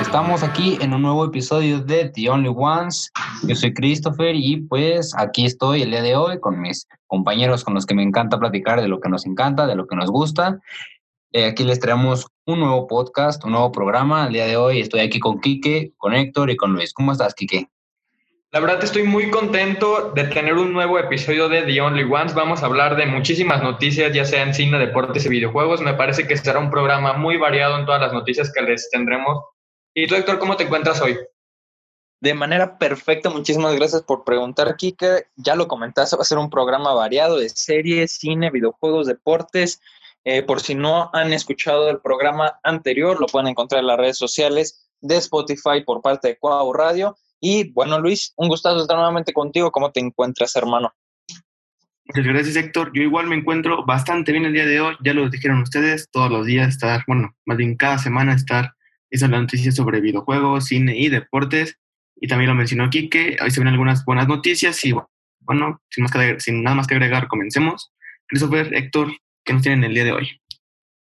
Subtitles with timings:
[0.00, 3.10] Estamos aquí en un nuevo episodio de The Only Ones.
[3.42, 7.74] Yo soy Christopher y pues aquí estoy el día de hoy con mis compañeros con
[7.74, 10.60] los que me encanta platicar de lo que nos encanta, de lo que nos gusta.
[11.32, 14.28] Eh, aquí les traemos un nuevo podcast, un nuevo programa.
[14.28, 16.94] El día de hoy estoy aquí con Quique, con Héctor y con Luis.
[16.94, 17.68] ¿Cómo estás, Quique?
[18.54, 22.34] La verdad estoy muy contento de tener un nuevo episodio de The Only Ones.
[22.34, 25.80] Vamos a hablar de muchísimas noticias, ya sea en cine, deportes y videojuegos.
[25.80, 29.42] Me parece que será un programa muy variado en todas las noticias que les tendremos.
[29.92, 31.18] ¿Y tú, Héctor, cómo te encuentras hoy?
[32.20, 35.26] De manera perfecta, muchísimas gracias por preguntar, Kike.
[35.34, 39.80] Ya lo comentaste, va a ser un programa variado de series, cine, videojuegos, deportes.
[40.22, 44.16] Eh, por si no han escuchado el programa anterior, lo pueden encontrar en las redes
[44.16, 49.34] sociales de Spotify por parte de Cuau Radio y bueno, Luis, un gustazo estar nuevamente
[49.34, 49.70] contigo.
[49.70, 50.94] ¿Cómo te encuentras, hermano?
[52.06, 52.90] Muchas gracias, Héctor.
[52.94, 54.96] Yo igual me encuentro bastante bien el día de hoy.
[55.04, 58.72] Ya lo dijeron ustedes, todos los días estar, bueno, más bien cada semana estar
[59.10, 61.78] esas noticias sobre videojuegos, cine y deportes.
[62.16, 63.36] Y también lo mencionó Kike.
[63.42, 64.94] Hoy se ven algunas buenas noticias y
[65.40, 67.92] bueno, sin, más que, sin nada más que agregar, comencemos.
[68.26, 69.12] Christopher, Héctor,
[69.44, 70.40] ¿qué nos tienen el día de hoy?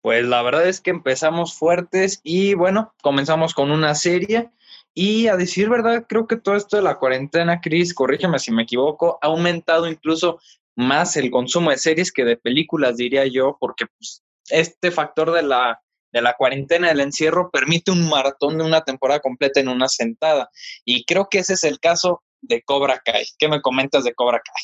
[0.03, 4.51] Pues la verdad es que empezamos fuertes y bueno, comenzamos con una serie
[4.93, 8.63] y a decir verdad, creo que todo esto de la cuarentena, Chris, corrígeme si me
[8.63, 10.39] equivoco, ha aumentado incluso
[10.75, 15.43] más el consumo de series que de películas, diría yo, porque pues, este factor de
[15.43, 19.87] la, de la cuarentena, del encierro, permite un maratón de una temporada completa en una
[19.87, 20.49] sentada.
[20.85, 23.25] Y creo que ese es el caso de Cobra Kai.
[23.37, 24.63] ¿Qué me comentas de Cobra Kai?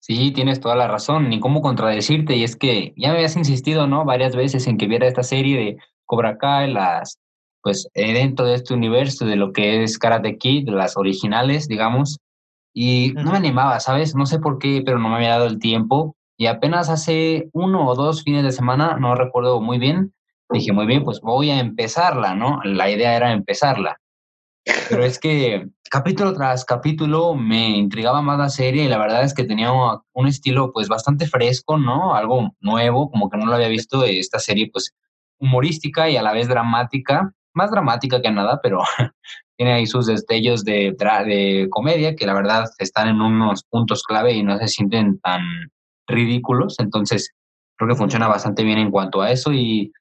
[0.00, 3.86] Sí, tienes toda la razón, ni cómo contradecirte, y es que ya me habías insistido,
[3.86, 4.04] ¿no?
[4.04, 7.18] Varias veces en que viera esta serie de Cobra Kai, las
[7.62, 11.68] pues eh, dentro de este universo de lo que es Karate Kid, de las originales,
[11.68, 12.18] digamos,
[12.72, 14.14] y no me animaba, ¿sabes?
[14.14, 16.14] No sé por qué, pero no me había dado el tiempo.
[16.36, 20.14] Y apenas hace uno o dos fines de semana, no recuerdo muy bien,
[20.50, 22.60] dije, muy bien, pues voy a empezarla, ¿no?
[22.64, 24.00] La idea era empezarla.
[24.88, 29.34] Pero es que capítulo tras capítulo me intrigaba más la serie y la verdad es
[29.34, 32.14] que tenía un estilo pues bastante fresco, ¿no?
[32.14, 34.94] Algo nuevo, como que no lo había visto esta serie pues
[35.38, 38.82] humorística y a la vez dramática más dramática que nada, pero
[39.58, 40.96] tiene ahí sus destellos de,
[41.26, 45.42] de comedia que la verdad están en unos puntos clave y no se sienten tan
[46.06, 46.78] ridículos.
[46.78, 47.34] Entonces,
[47.76, 49.92] creo que funciona bastante bien en cuanto a eso y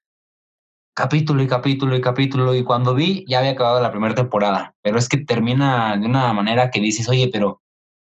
[0.96, 4.97] capítulo y capítulo y capítulo y cuando vi ya había acabado la primera temporada, pero
[4.97, 7.62] es que termina de una manera que dices, oye, pero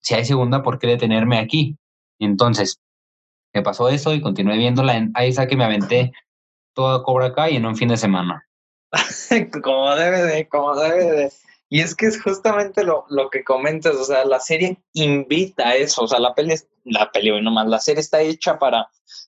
[0.00, 1.76] si hay segunda, ¿por qué detenerme aquí?
[2.19, 2.81] Y entonces,
[3.54, 5.08] me pasó eso y continué viéndola.
[5.14, 6.12] ahí esa que me aventé
[6.75, 8.47] toda Cobra Kai en un fin de semana.
[9.62, 11.32] como debe de, como debe de.
[11.69, 15.75] Y es que es justamente lo, lo, que comentas, o sea, la serie invita a
[15.76, 16.54] eso, o sea, la peli,
[16.84, 18.86] la peli, no más, la serie está hecha para,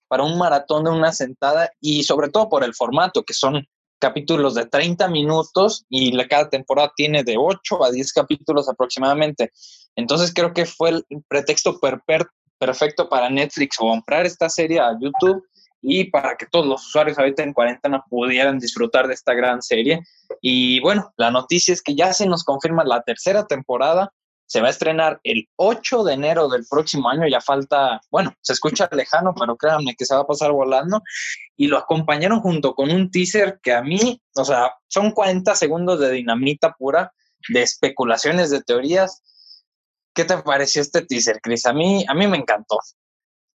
[0.09, 3.67] para un maratón de una sentada y sobre todo por el formato, que son
[3.99, 9.51] capítulos de 30 minutos y la, cada temporada tiene de 8 a 10 capítulos aproximadamente.
[9.97, 11.81] Entonces creo que fue el pretexto
[12.59, 15.43] perfecto para Netflix comprar esta serie a YouTube
[15.87, 20.01] y para que todos los usuarios ahorita en cuarentena pudieran disfrutar de esta gran serie.
[20.41, 24.11] Y bueno, la noticia es que ya se nos confirma la tercera temporada.
[24.47, 27.29] Se va a estrenar el 8 de enero del próximo año.
[27.29, 31.03] Ya falta, bueno, se escucha lejano, pero créanme que se va a pasar volando.
[31.55, 36.01] Y lo acompañaron junto con un teaser que a mí, o sea, son 40 segundos
[36.01, 37.13] de dinamita pura,
[37.51, 39.23] de especulaciones, de teorías.
[40.15, 41.67] ¿Qué te pareció este teaser, Chris?
[41.67, 42.79] A mí, a mí me encantó.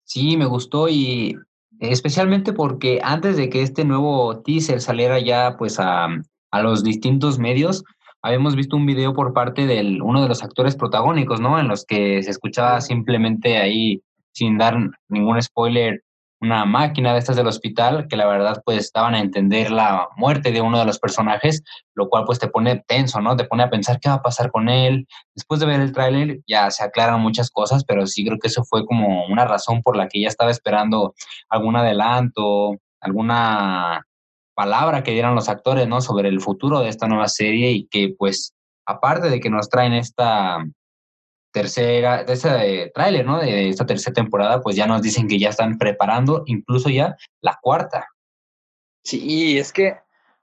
[0.04, 1.38] Sí, me gustó y
[1.80, 6.08] Especialmente porque antes de que este nuevo teaser saliera ya pues a,
[6.52, 7.84] a los distintos medios,
[8.22, 11.60] habíamos visto un video por parte de uno de los actores protagónicos, ¿no?
[11.60, 14.02] En los que se escuchaba simplemente ahí,
[14.34, 14.76] sin dar
[15.08, 16.04] ningún spoiler,
[16.40, 20.52] una máquina de estas del hospital que la verdad pues daban a entender la muerte
[20.52, 21.64] de uno de los personajes,
[21.96, 23.36] lo cual pues te pone tenso, ¿no?
[23.36, 25.08] Te pone a pensar qué va a pasar con él.
[25.36, 28.64] Después de ver el tráiler ya se aclaran muchas cosas, pero sí creo que eso
[28.64, 31.16] fue como una razón por la que ya estaba esperando
[31.50, 34.06] algún adelanto, alguna
[34.56, 36.02] palabra que dieran los actores, ¿no?
[36.02, 38.54] Sobre el futuro de esta nueva serie y que pues
[38.86, 40.64] aparte de que nos traen esta
[41.58, 43.40] tercera, de ese tráiler, ¿no?
[43.40, 47.58] De esta tercera temporada, pues ya nos dicen que ya están preparando incluso ya la
[47.62, 48.08] cuarta.
[49.04, 49.98] Sí, es que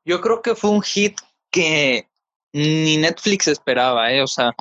[0.05, 1.19] yo creo que fue un hit
[1.50, 2.08] que
[2.52, 4.22] ni Netflix esperaba, ¿eh?
[4.22, 4.52] O sea,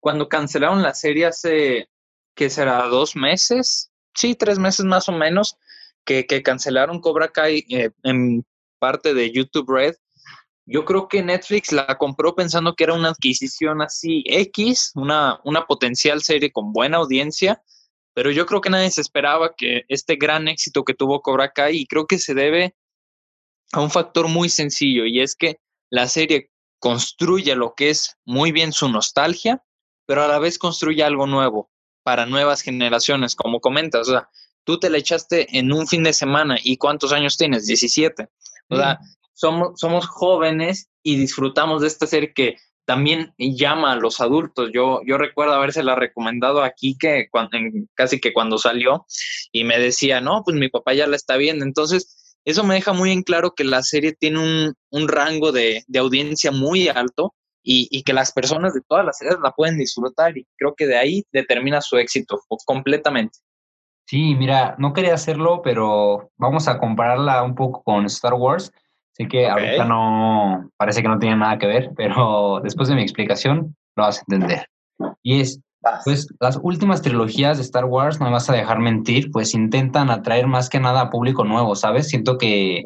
[0.00, 1.88] cuando cancelaron la serie hace,
[2.34, 2.86] ¿qué será?
[2.86, 3.90] ¿Dos meses?
[4.14, 5.56] Sí, tres meses más o menos,
[6.04, 8.44] que, que cancelaron Cobra Kai eh, en
[8.78, 9.94] parte de YouTube Red
[10.70, 15.66] yo creo que Netflix la compró pensando que era una adquisición así X, una, una
[15.66, 17.62] potencial serie con buena audiencia,
[18.12, 21.78] pero yo creo que nadie se esperaba que este gran éxito que tuvo Cobra Kai,
[21.78, 22.76] y creo que se debe
[23.72, 25.58] a un factor muy sencillo y es que
[25.90, 26.50] la serie
[26.80, 29.62] construye lo que es muy bien su nostalgia,
[30.06, 31.70] pero a la vez construye algo nuevo
[32.02, 34.08] para nuevas generaciones, como comentas.
[34.08, 34.28] O sea,
[34.64, 37.66] tú te la echaste en un fin de semana y ¿cuántos años tienes?
[37.66, 38.28] 17.
[38.70, 38.98] O sea,
[39.38, 44.70] somos, somos jóvenes y disfrutamos de esta serie que también llama a los adultos.
[44.74, 47.28] Yo, yo recuerdo habérsela recomendado aquí que
[47.94, 49.06] casi que cuando salió
[49.52, 51.64] y me decía, no, pues mi papá ya la está viendo.
[51.64, 55.84] Entonces, eso me deja muy en claro que la serie tiene un, un rango de,
[55.86, 59.78] de, audiencia muy alto y, y, que las personas de todas las edades la pueden
[59.78, 63.38] disfrutar y creo que de ahí determina su éxito completamente.
[64.06, 68.72] Sí, mira, no quería hacerlo, pero vamos a compararla un poco con Star Wars.
[69.18, 73.02] Sé que ahorita no, parece que no tiene nada que ver, pero después de mi
[73.02, 74.66] explicación lo vas a entender.
[75.22, 75.60] Y es,
[76.04, 80.10] pues las últimas trilogías de Star Wars, no me vas a dejar mentir, pues intentan
[80.10, 82.08] atraer más que nada a público nuevo, ¿sabes?
[82.08, 82.84] Siento que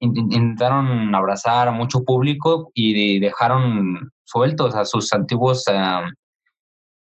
[0.00, 5.64] intentaron abrazar a mucho público y dejaron sueltos a sus antiguos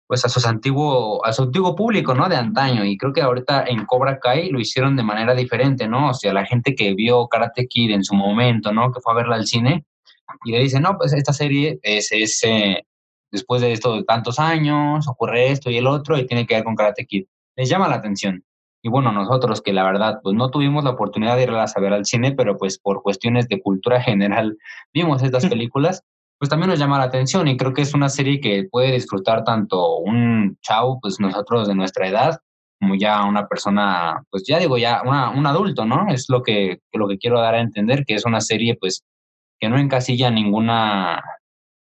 [0.09, 2.29] pues a, sus antiguo, a su antiguo público, ¿no?
[2.29, 2.83] De antaño.
[2.85, 6.09] Y creo que ahorita en Cobra Kai lo hicieron de manera diferente, ¿no?
[6.11, 8.91] O sea, la gente que vio Karate Kid en su momento, ¿no?
[8.91, 9.85] Que fue a verla al cine
[10.45, 12.87] y le dice, no, pues esta serie es, es eh,
[13.31, 16.65] después de esto de tantos años, ocurre esto y el otro y tiene que ver
[16.65, 17.27] con Karate Kid.
[17.55, 18.43] Les llama la atención.
[18.81, 21.93] Y bueno, nosotros que la verdad, pues no tuvimos la oportunidad de irlas a ver
[21.93, 24.57] al cine, pero pues por cuestiones de cultura general
[24.95, 26.03] vimos estas películas
[26.39, 29.45] pues también nos llama la atención y creo que es una serie que puede disfrutar
[29.45, 32.39] tanto un chavo, pues nosotros de nuestra edad,
[32.81, 36.07] como ya una persona, pues ya digo, ya una, un adulto, ¿no?
[36.09, 39.05] Es lo que, lo que quiero dar a entender, que es una serie, pues,
[39.59, 41.21] que no encasilla ninguna,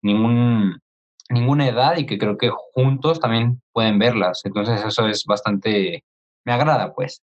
[0.02, 0.80] ningún,
[1.28, 4.40] ninguna edad y que creo que juntos también pueden verlas.
[4.44, 6.02] Entonces eso es bastante,
[6.46, 7.22] me agrada, pues.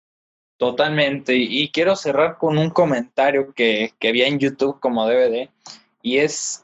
[0.57, 1.35] Totalmente.
[1.35, 5.49] Y quiero cerrar con un comentario que, que vi en YouTube como DVD
[6.01, 6.60] y es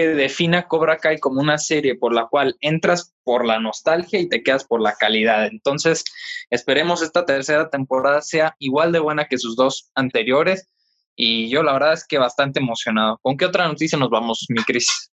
[0.00, 4.42] defina Cobra Kai como una serie por la cual entras por la nostalgia y te
[4.42, 5.46] quedas por la calidad.
[5.46, 6.04] Entonces,
[6.50, 10.68] esperemos esta tercera temporada sea igual de buena que sus dos anteriores.
[11.14, 13.18] Y yo la verdad es que bastante emocionado.
[13.22, 15.10] ¿Con qué otra noticia nos vamos, mi Cris?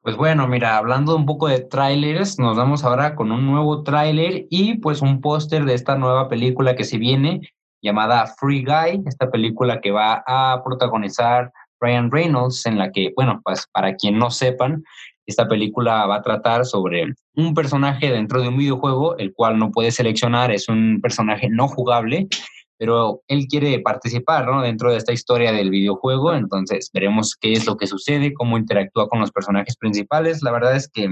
[0.00, 4.46] Pues bueno, mira, hablando un poco de trailers, nos vamos ahora con un nuevo tráiler
[4.50, 7.40] y pues un póster de esta nueva película que se viene
[7.84, 13.40] llamada Free Guy, esta película que va a protagonizar Ryan Reynolds, en la que, bueno,
[13.44, 14.84] pues para quien no sepan,
[15.26, 19.70] esta película va a tratar sobre un personaje dentro de un videojuego, el cual no
[19.70, 22.28] puede seleccionar, es un personaje no jugable,
[22.76, 24.60] pero él quiere participar ¿no?
[24.60, 29.08] dentro de esta historia del videojuego, entonces veremos qué es lo que sucede, cómo interactúa
[29.08, 30.42] con los personajes principales.
[30.42, 31.08] La verdad es que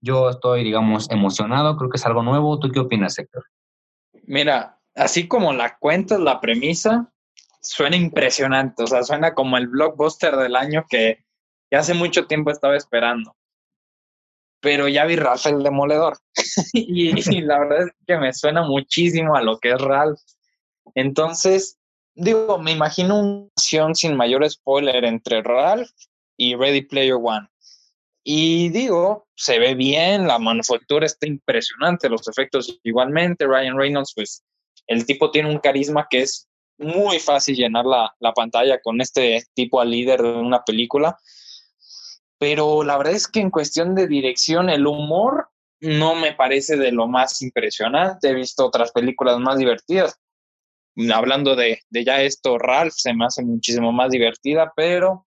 [0.00, 2.58] yo estoy, digamos, emocionado, creo que es algo nuevo.
[2.58, 3.44] ¿Tú qué opinas, Héctor?
[4.26, 7.10] Mira, así como la cuentas, la premisa,
[7.64, 11.24] suena impresionante, o sea, suena como el blockbuster del año que,
[11.72, 13.34] hace mucho tiempo estaba esperando.
[14.60, 16.16] Pero ya vi Ralph el Demoledor
[16.72, 20.20] y, la verdad es que me suena muchísimo a lo que es Ralph.
[20.94, 21.78] Entonces,
[22.14, 25.90] digo, me imagino una acción sin mayor spoiler entre Ralph
[26.36, 27.48] y Ready Player One.
[28.22, 33.46] Y digo, se ve bien, la manufactura está impresionante, los efectos igualmente.
[33.46, 34.44] Ryan Reynolds, pues
[34.86, 39.44] el tipo tiene un carisma que es muy fácil llenar la, la pantalla con este
[39.54, 41.18] tipo al líder de una película.
[42.38, 45.48] Pero la verdad es que en cuestión de dirección, el humor
[45.80, 48.28] no me parece de lo más impresionante.
[48.28, 50.18] He visto otras películas más divertidas.
[51.12, 55.26] Hablando de, de ya esto, Ralph se me hace muchísimo más divertida, pero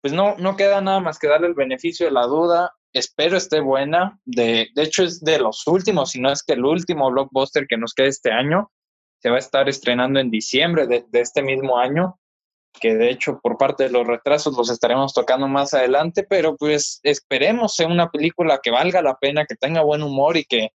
[0.00, 2.72] pues no, no queda nada más que darle el beneficio de la duda.
[2.92, 4.18] Espero esté buena.
[4.24, 7.76] De, de hecho, es de los últimos, si no es que el último blockbuster que
[7.76, 8.70] nos queda este año
[9.24, 12.20] se va a estar estrenando en diciembre de, este mismo año,
[12.78, 17.00] que de hecho por parte de los retrasos los estaremos tocando más adelante, pero pues
[17.02, 20.72] esperemos sea una película que valga la pena, que tenga buen humor y que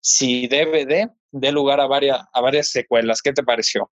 [0.00, 3.20] si debe de, dé lugar a varias, a varias secuelas.
[3.20, 3.90] ¿Qué te pareció?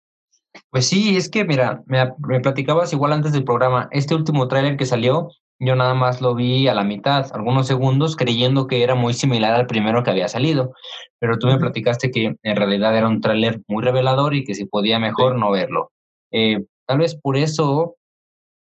[0.69, 4.77] Pues sí, es que mira, me, me platicabas igual antes del programa, este último tráiler
[4.77, 5.27] que salió
[5.59, 9.53] yo nada más lo vi a la mitad, algunos segundos, creyendo que era muy similar
[9.53, 10.73] al primero que había salido.
[11.19, 14.65] Pero tú me platicaste que en realidad era un tráiler muy revelador y que si
[14.65, 15.91] podía mejor no verlo.
[16.31, 17.95] Eh, tal vez por eso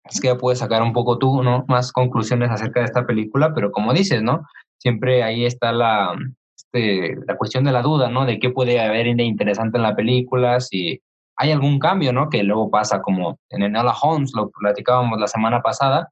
[0.03, 1.63] es que ya puedes sacar un poco tú, ¿no?
[1.67, 4.45] Más conclusiones acerca de esta película, pero como dices, ¿no?
[4.77, 6.13] Siempre ahí está la,
[6.57, 8.25] este, la cuestión de la duda, ¿no?
[8.25, 11.01] De qué puede haber de interesante en la película, si
[11.37, 12.29] hay algún cambio, ¿no?
[12.29, 16.09] Que luego pasa como en Enola Holmes, lo platicábamos la semana pasada,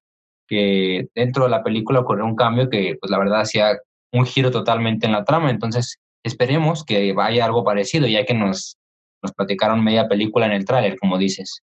[0.49, 3.77] que dentro de la película ocurrió un cambio que, pues la verdad, hacía
[4.11, 5.51] un giro totalmente en la trama.
[5.51, 8.77] Entonces, esperemos que vaya algo parecido, ya que nos,
[9.21, 11.61] nos platicaron media película en el tráiler, como dices.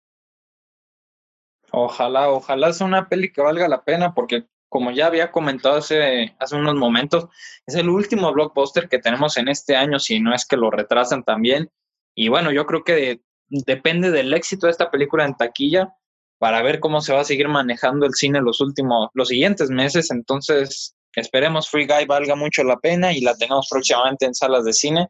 [1.72, 6.36] Ojalá, ojalá sea una peli que valga la pena, porque como ya había comentado hace,
[6.40, 7.28] hace unos momentos,
[7.68, 11.24] es el último blockbuster que tenemos en este año, si no es que lo retrasan
[11.24, 11.70] también.
[12.16, 15.94] Y bueno, yo creo que depende del éxito de esta película en taquilla
[16.40, 20.10] para ver cómo se va a seguir manejando el cine los últimos, los siguientes meses.
[20.10, 24.74] Entonces, esperemos Free Guy valga mucho la pena y la tengamos próximamente en salas de
[24.74, 25.08] cine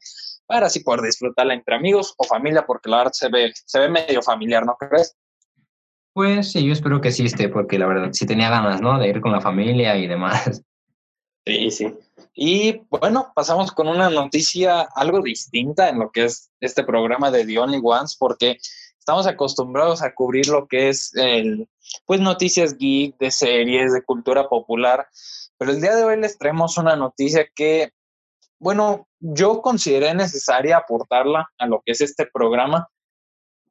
[0.48, 3.88] para así poder disfrutarla entre amigos o familia, porque la verdad se ve, se ve
[3.88, 5.16] medio familiar, ¿no crees?
[6.14, 8.98] Pues sí, yo espero que sí esté, porque la verdad sí tenía ganas, ¿no?
[8.98, 10.64] De ir con la familia y demás.
[11.46, 11.94] Sí, sí.
[12.34, 17.46] Y bueno, pasamos con una noticia algo distinta en lo que es este programa de
[17.46, 18.58] The Only Ones, porque
[19.10, 21.68] estamos acostumbrados a cubrir lo que es el,
[22.06, 25.08] pues noticias geek, de series, de cultura popular,
[25.58, 27.92] pero el día de hoy les traemos una noticia que,
[28.60, 32.88] bueno, yo consideré necesaria aportarla a lo que es este programa,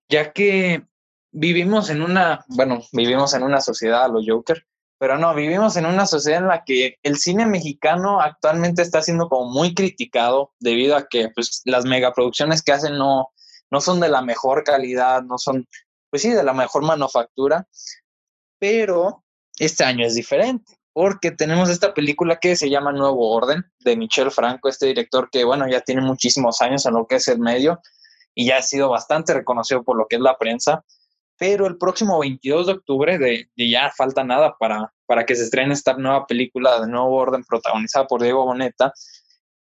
[0.08, 0.82] ya que
[1.30, 4.66] vivimos en una, bueno, vivimos en una sociedad a los Joker,
[4.98, 9.28] pero no, vivimos en una sociedad en la que el cine mexicano actualmente está siendo
[9.28, 13.28] como muy criticado debido a que pues, las megaproducciones que hacen no,
[13.70, 15.66] no son de la mejor calidad, no son,
[16.10, 17.66] pues sí, de la mejor manufactura,
[18.58, 19.24] pero
[19.58, 24.32] este año es diferente porque tenemos esta película que se llama Nuevo Orden de Michel
[24.32, 27.80] Franco, este director que, bueno, ya tiene muchísimos años en lo que es el medio
[28.34, 30.84] y ya ha sido bastante reconocido por lo que es la prensa
[31.38, 35.72] pero el próximo 22 de octubre, de, ya falta nada para, para que se estrene
[35.72, 38.92] esta nueva película de Nuevo Orden protagonizada por Diego Boneta,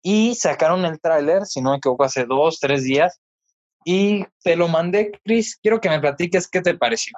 [0.02, 3.20] y sacaron el tráiler, si no me equivoco, hace dos, tres días,
[3.88, 7.16] y te lo mandé, Chris, quiero que me platiques qué te pareció.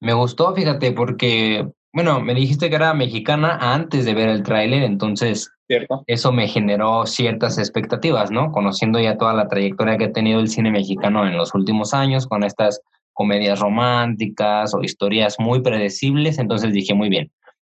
[0.00, 4.82] Me gustó, fíjate, porque, bueno, me dijiste que era mexicana antes de ver el tráiler,
[4.82, 6.02] entonces ¿Cierto?
[6.08, 8.50] eso me generó ciertas expectativas, ¿no?
[8.50, 12.26] Conociendo ya toda la trayectoria que ha tenido el cine mexicano en los últimos años,
[12.26, 12.80] con estas
[13.12, 17.30] comedias románticas o historias muy predecibles, entonces dije, muy bien,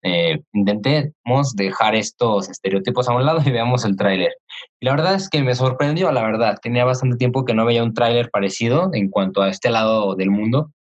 [0.04, 4.34] eh, intentemos dejar estos estereotipos a un lado y veamos el tráiler.
[4.80, 7.84] Y la verdad es que me sorprendió, la verdad, tenía bastante tiempo que no veía
[7.84, 10.72] un tráiler parecido en cuanto a este lado del mundo.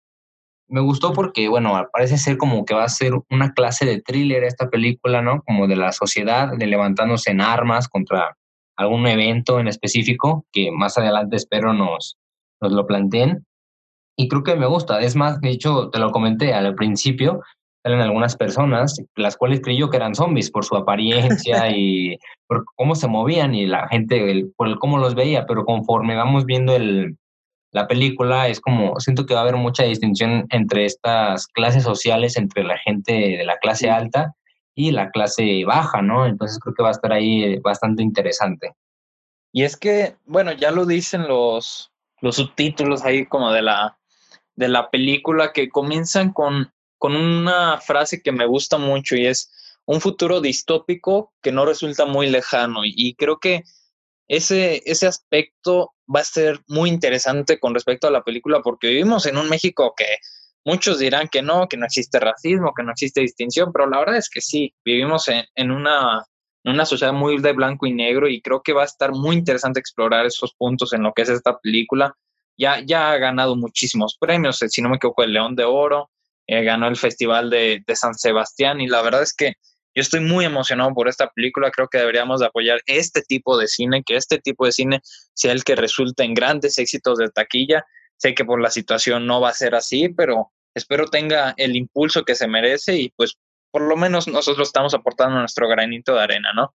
[0.68, 4.44] Me gustó porque, bueno, parece ser como que va a ser una clase de thriller
[4.44, 5.42] esta película, ¿no?
[5.42, 8.36] Como de la sociedad, de levantándose en armas contra
[8.76, 12.16] algún evento en específico, que más adelante espero nos,
[12.60, 13.44] nos lo planteen
[14.16, 15.00] y creo que me gusta.
[15.00, 17.40] Es más, de hecho, te lo comenté al principio,
[17.84, 22.64] eran algunas personas, las cuales creí yo que eran zombies por su apariencia y por
[22.76, 26.74] cómo se movían y la gente, por el cómo los veía, pero conforme vamos viendo
[26.76, 27.16] el,
[27.72, 32.36] la película, es como, siento que va a haber mucha distinción entre estas clases sociales,
[32.36, 34.34] entre la gente de la clase alta
[34.74, 36.26] y la clase baja, ¿no?
[36.26, 38.74] Entonces creo que va a estar ahí bastante interesante.
[39.52, 43.98] Y es que, bueno, ya lo dicen los, los subtítulos ahí como de la,
[44.54, 46.72] de la película que comienzan con,
[47.02, 49.50] con una frase que me gusta mucho y es
[49.86, 52.82] un futuro distópico que no resulta muy lejano.
[52.84, 53.64] Y, creo que
[54.28, 59.26] ese, ese aspecto va a ser muy interesante con respecto a la película porque vivimos
[59.26, 60.04] en un México que
[60.64, 64.18] muchos dirán que no, que no existe racismo, que no existe distinción, pero la verdad
[64.18, 66.24] es que sí, vivimos en, en una,
[66.62, 69.80] una sociedad muy de blanco y negro y creo que va a estar muy interesante
[69.80, 72.16] explorar esos puntos en lo que es esta película
[72.56, 76.11] ya, ya ha ganado muchísimos premios, eh, si no me equivoco, el León de Oro,
[76.46, 79.54] eh, ganó el Festival de, de, San Sebastián y la verdad es que
[79.94, 83.68] yo estoy muy emocionado por esta película, creo que deberíamos de apoyar este tipo de
[83.68, 85.00] cine, que este tipo de cine
[85.34, 87.84] sea el que resulte en grandes éxitos de taquilla.
[88.16, 92.24] Sé que por la situación no va a ser así, pero espero tenga el impulso
[92.24, 93.36] que se merece y pues
[93.70, 96.74] por lo menos nosotros estamos aportando nuestro granito de arena, ¿no?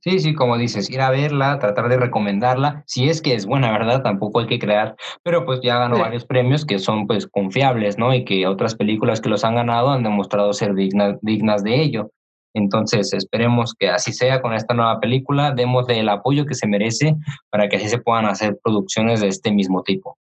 [0.00, 3.72] Sí, sí, como dices, ir a verla, tratar de recomendarla, si es que es buena,
[3.72, 4.02] ¿verdad?
[4.02, 8.14] Tampoco hay que crear, pero pues ya ganó varios premios que son pues confiables, ¿no?
[8.14, 12.12] Y que otras películas que los han ganado han demostrado ser dignas, dignas de ello.
[12.54, 17.16] Entonces, esperemos que así sea con esta nueva película, démosle el apoyo que se merece
[17.50, 20.16] para que así se puedan hacer producciones de este mismo tipo.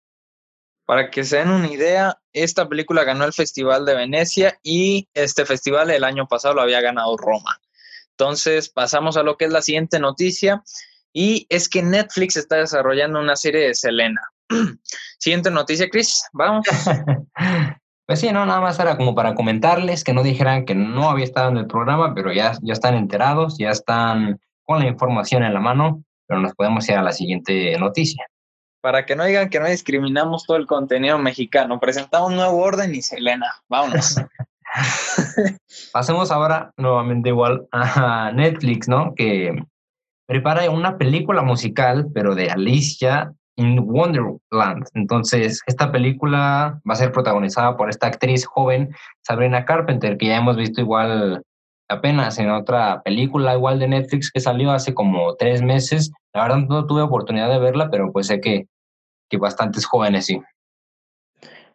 [0.86, 5.46] Para que se den una idea, esta película ganó el Festival de Venecia y este
[5.46, 7.60] festival el año pasado lo había ganado Roma.
[8.19, 10.63] Entonces, pasamos a lo que es la siguiente noticia
[11.13, 14.21] y es que Netflix está desarrollando una serie de Selena.
[15.19, 16.65] siguiente noticia, Chris, vamos.
[18.07, 21.25] Pues sí, no, nada más era como para comentarles que no dijeran que no había
[21.25, 25.53] estado en el programa, pero ya, ya están enterados, ya están con la información en
[25.53, 28.25] la mano, pero nos podemos ir a la siguiente noticia.
[28.79, 32.95] Para que no digan que no discriminamos todo el contenido mexicano, presentamos un nuevo orden
[32.95, 34.15] y Selena, vámonos.
[35.93, 39.13] Pasemos ahora nuevamente igual a Netflix, ¿no?
[39.15, 39.55] Que
[40.27, 44.86] prepara una película musical, pero de Alicia in Wonderland.
[44.93, 48.93] Entonces, esta película va a ser protagonizada por esta actriz joven,
[49.25, 51.43] Sabrina Carpenter, que ya hemos visto igual
[51.89, 56.12] apenas en otra película igual de Netflix que salió hace como tres meses.
[56.34, 58.67] La verdad no tuve oportunidad de verla, pero pues sé que,
[59.29, 60.41] que bastantes jóvenes sí.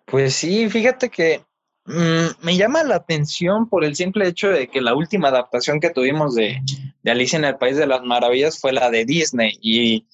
[0.04, 1.42] Pues sí, fíjate que
[1.84, 5.90] mm, me llama la atención por el simple hecho de que la última adaptación que
[5.90, 6.60] tuvimos de,
[7.04, 9.58] Alicia en el País de las Maravillas fue la de Disney.
[9.60, 10.06] Y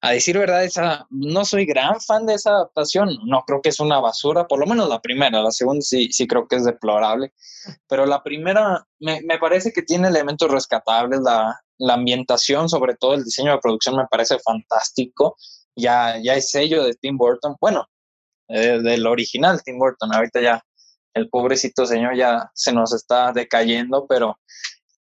[0.00, 3.80] a decir verdad, esa, no soy gran fan de esa adaptación, no creo que es
[3.80, 7.34] una basura, por lo menos la primera, la segunda sí, sí creo que es deplorable,
[7.86, 13.12] pero la primera me, me parece que tiene elementos rescatables, la, la, ambientación, sobre todo
[13.14, 15.36] el diseño de producción me parece fantástico,
[15.76, 17.86] ya, ya es sello de Tim Burton, bueno,
[18.48, 20.64] eh, del original Tim Burton, ahorita ya
[21.14, 24.38] el pobrecito señor ya se nos está decayendo, pero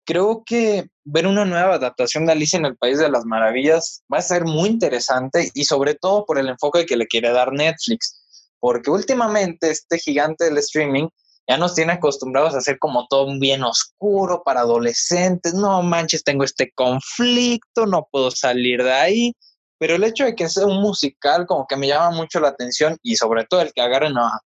[0.05, 4.19] creo que ver una nueva adaptación de Alicia en el País de las Maravillas va
[4.19, 8.19] a ser muy interesante y sobre todo por el enfoque que le quiere dar Netflix,
[8.59, 11.09] porque últimamente este gigante del streaming
[11.47, 16.25] ya nos tiene acostumbrados a hacer como todo un bien oscuro para adolescentes, no manches,
[16.25, 19.33] tengo este conflicto, no puedo salir de ahí,
[19.79, 22.99] pero el hecho de que sea un musical como que me llama mucho la atención
[23.03, 24.41] y sobre todo el que agarren a,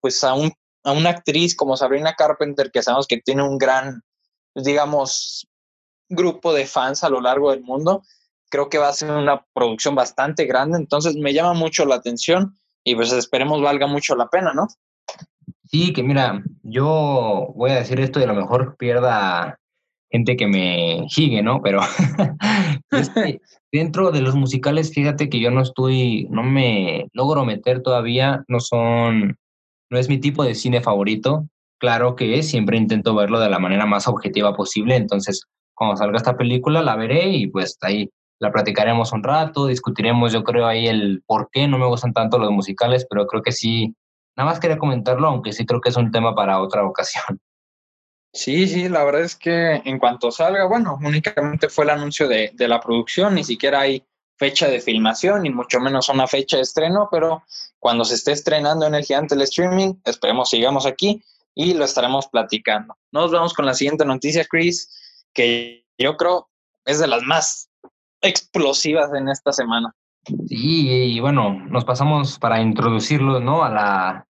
[0.00, 0.52] pues a, un,
[0.86, 4.02] a una actriz como Sabrina Carpenter, que sabemos que tiene un gran
[4.64, 5.46] digamos,
[6.08, 8.02] grupo de fans a lo largo del mundo.
[8.48, 12.56] Creo que va a ser una producción bastante grande, entonces me llama mucho la atención
[12.84, 14.68] y pues esperemos valga mucho la pena, ¿no?
[15.64, 19.58] Sí, que mira, yo voy a decir esto y a lo mejor pierda
[20.10, 21.60] gente que me sigue, ¿no?
[21.60, 21.80] Pero
[23.72, 28.60] dentro de los musicales, fíjate que yo no estoy, no me logro meter todavía, no
[28.60, 29.36] son,
[29.90, 31.46] no es mi tipo de cine favorito
[31.78, 36.36] claro que siempre intento verlo de la manera más objetiva posible, entonces cuando salga esta
[36.36, 41.22] película la veré y pues ahí la platicaremos un rato, discutiremos yo creo ahí el
[41.26, 43.94] por qué no me gustan tanto los musicales, pero creo que sí,
[44.36, 47.40] nada más quería comentarlo, aunque sí creo que es un tema para otra ocasión.
[48.32, 52.50] Sí, sí, la verdad es que en cuanto salga, bueno, únicamente fue el anuncio de,
[52.52, 54.04] de la producción, ni siquiera hay
[54.36, 57.42] fecha de filmación, ni mucho menos una fecha de estreno, pero
[57.78, 61.22] cuando se esté estrenando en el gigante del streaming, esperemos sigamos aquí
[61.54, 62.94] y lo estaremos platicando.
[63.12, 66.48] Nos vamos con la siguiente noticia, Chris, que yo creo
[66.84, 67.68] es de las más
[68.20, 69.94] explosivas en esta semana.
[70.48, 73.62] Sí, y bueno, nos pasamos para introducirlo, ¿no?
[73.64, 74.25] A, la,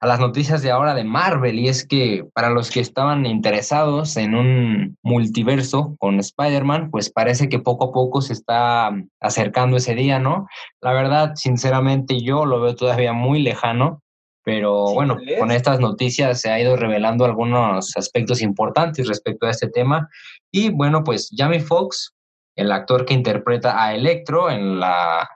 [0.00, 4.16] a las noticias de ahora de Marvel, y es que para los que estaban interesados
[4.16, 9.94] en un multiverso con Spider-Man, pues parece que poco a poco se está acercando ese
[9.94, 10.48] día, ¿no?
[10.80, 14.02] La verdad, sinceramente, yo lo veo todavía muy lejano,
[14.42, 19.68] pero bueno, con estas noticias se ha ido revelando algunos aspectos importantes respecto a este
[19.68, 20.08] tema.
[20.50, 22.14] Y bueno, pues Jamie Foxx,
[22.56, 25.28] el actor que interpreta a Electro en la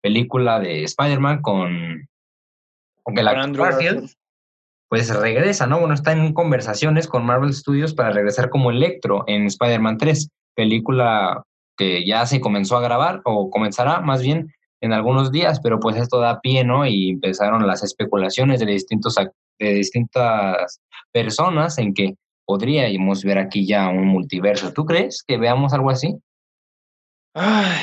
[0.00, 2.08] película de Spider-Man con,
[3.06, 4.10] actor Garfield,
[4.88, 5.80] pues regresa, ¿no?
[5.80, 11.42] Bueno, está en conversaciones con Marvel Studios para regresar como Electro en Spider-Man 3, película
[11.76, 15.96] que ya se comenzó a grabar o comenzará más bien en algunos días, pero pues
[15.96, 16.86] esto da pie, ¿no?
[16.86, 19.16] Y empezaron las especulaciones de, distintos,
[19.58, 20.80] de distintas
[21.12, 22.14] personas en que
[22.44, 24.72] podríamos ver aquí ya un multiverso.
[24.72, 26.16] ¿Tú crees que veamos algo así?
[27.34, 27.82] Ay,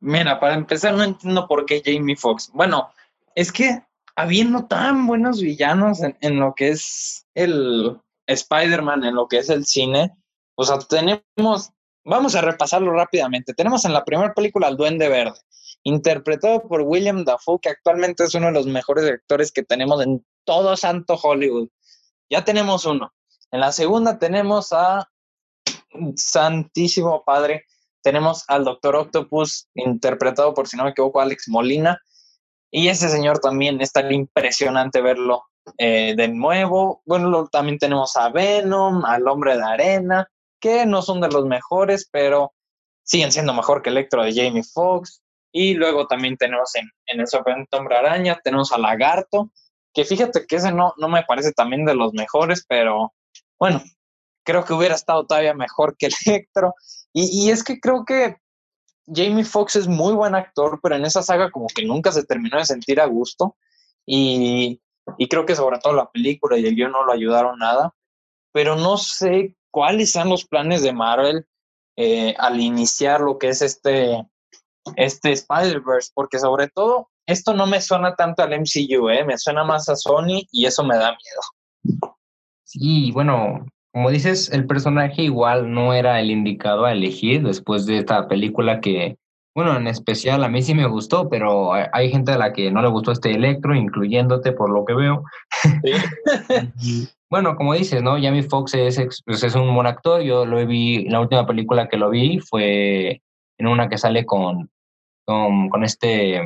[0.00, 2.50] mira, para empezar no entiendo por qué Jamie Foxx.
[2.52, 2.90] Bueno,
[3.34, 3.82] es que
[4.16, 9.50] habiendo tan buenos villanos en, en lo que es el Spider-Man, en lo que es
[9.50, 10.12] el cine,
[10.56, 11.70] o sea, tenemos,
[12.04, 13.54] vamos a repasarlo rápidamente.
[13.54, 15.38] Tenemos en la primera película al Duende Verde
[15.84, 20.24] interpretado por William Dafoe, que actualmente es uno de los mejores actores que tenemos en
[20.44, 21.68] todo Santo Hollywood.
[22.30, 23.12] Ya tenemos uno.
[23.50, 25.08] En la segunda tenemos a
[26.16, 27.66] Santísimo Padre,
[28.02, 32.00] tenemos al Doctor Octopus, interpretado por, si no me equivoco, Alex Molina.
[32.76, 35.44] Y ese señor también es tan impresionante verlo
[35.78, 37.02] eh, de nuevo.
[37.06, 42.08] Bueno, también tenemos a Venom, al Hombre de Arena, que no son de los mejores,
[42.10, 42.52] pero
[43.04, 45.22] siguen siendo mejor que Electro de Jamie Foxx.
[45.52, 49.52] Y luego también tenemos en, en el sorprendente hombre araña, tenemos a Lagarto,
[49.92, 53.14] que fíjate que ese no, no me parece también de los mejores, pero
[53.56, 53.84] bueno,
[54.44, 56.74] creo que hubiera estado todavía mejor que Electro.
[57.12, 58.34] Y, y es que creo que
[59.06, 62.58] Jamie Foxx es muy buen actor, pero en esa saga como que nunca se terminó
[62.58, 63.56] de sentir a gusto.
[64.06, 64.80] Y,
[65.18, 67.94] y creo que sobre todo la película y el guion no lo ayudaron nada.
[68.52, 71.46] Pero no sé cuáles sean los planes de Marvel
[71.96, 74.26] eh, al iniciar lo que es este,
[74.96, 79.24] este Spider-Verse, porque sobre todo esto no me suena tanto al MCU, ¿eh?
[79.24, 82.02] me suena más a Sony y eso me da miedo.
[82.64, 83.64] Sí, bueno,
[83.94, 88.80] como dices, el personaje igual no era el indicado a elegir después de esta película
[88.80, 89.16] que
[89.54, 92.82] Bueno, en especial a mí sí me gustó, pero hay gente a la que no
[92.82, 95.22] le gustó este Electro, incluyéndote por lo que veo.
[97.30, 98.20] bueno, como dices, ¿no?
[98.20, 100.22] Jamie Foxx es, pues, es un buen actor.
[100.22, 103.22] Yo lo vi, la última película que lo vi fue
[103.58, 104.70] en una que sale con,
[105.24, 106.42] con, con este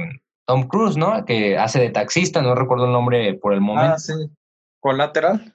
[0.47, 1.25] Tom Cruise, ¿no?
[1.25, 3.95] Que hace de taxista, no recuerdo el nombre por el momento.
[3.95, 4.13] Ah, sí.
[4.81, 5.55] ¿Colateral?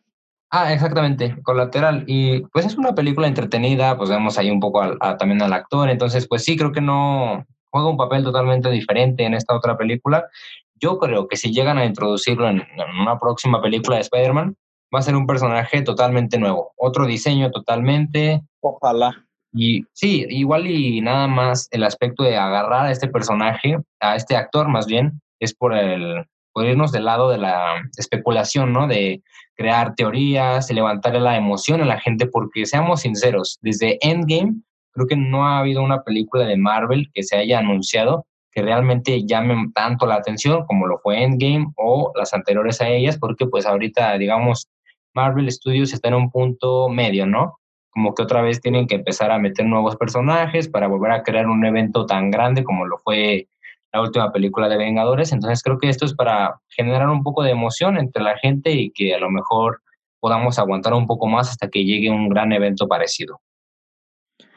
[0.55, 2.03] Ah, exactamente, Colateral.
[2.05, 4.83] Y pues es una película entretenida, pues vemos ahí un poco
[5.17, 9.33] también al actor, entonces pues sí, creo que no juega un papel totalmente diferente en
[9.33, 10.27] esta otra película.
[10.75, 12.61] Yo creo que si llegan a introducirlo en,
[13.01, 14.55] una próxima película de Spider-Man,
[14.93, 18.43] va a ser un personaje totalmente nuevo, otro diseño totalmente.
[18.61, 19.25] Ojalá.
[19.53, 24.35] Y sí, igual y nada más el aspecto de agarrar a este personaje, a este
[24.35, 28.87] actor más bien, es por el por irnos del lado de la especulación, ¿no?
[28.87, 29.21] De
[29.55, 34.61] crear teorías, de levantar la emoción en la gente, porque seamos sinceros, desde Endgame
[34.93, 39.25] creo que no ha habido una película de Marvel que se haya anunciado que realmente
[39.25, 43.65] llame tanto la atención como lo fue Endgame o las anteriores a ellas, porque pues
[43.65, 44.69] ahorita, digamos,
[45.13, 47.59] Marvel Studios está en un punto medio, ¿no?
[47.89, 51.47] Como que otra vez tienen que empezar a meter nuevos personajes para volver a crear
[51.47, 53.47] un evento tan grande como lo fue
[53.93, 55.31] la última película de Vengadores.
[55.31, 58.91] Entonces creo que esto es para generar un poco de emoción entre la gente y
[58.91, 59.81] que a lo mejor
[60.19, 63.39] podamos aguantar un poco más hasta que llegue un gran evento parecido.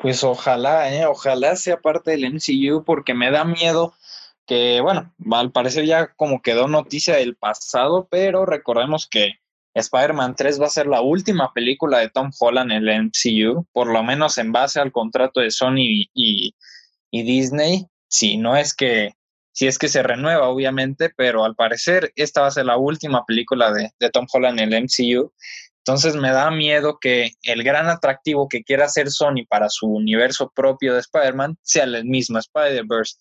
[0.01, 1.07] Pues ojalá, ¿eh?
[1.07, 3.95] ojalá sea parte del MCU porque me da miedo
[4.47, 9.35] que, bueno, al parecer ya como quedó noticia del pasado, pero recordemos que
[9.75, 13.89] Spider-Man 3 va a ser la última película de Tom Holland en el MCU, por
[13.89, 16.55] lo menos en base al contrato de Sony y,
[17.11, 17.87] y Disney.
[18.09, 19.16] Si no es que
[19.57, 23.25] si es que se renueva, obviamente, pero al parecer esta va a ser la última
[23.25, 25.33] película de, Tom Holland en el MCU.
[25.79, 30.53] Entonces me da miedo que el gran atractivo que quiera hacer Sony para su universo
[30.55, 33.17] propio de Spider-Man sea el mismo Spider-Verse.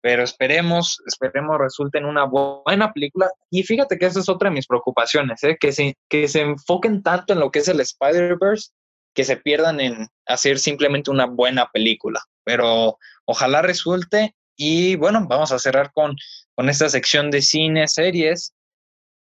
[0.00, 3.28] Pero esperemos, esperemos resulte en una buena película.
[3.50, 5.56] Y fíjate que esa es otra de mis preocupaciones, ¿eh?
[5.58, 8.70] que, se, que se enfoquen tanto en lo que es el Spider-Verse
[9.12, 12.20] que se pierdan en hacer simplemente una buena película.
[12.44, 16.16] Pero ojalá resulte y bueno, vamos a cerrar con,
[16.54, 18.54] con esta sección de cine, series,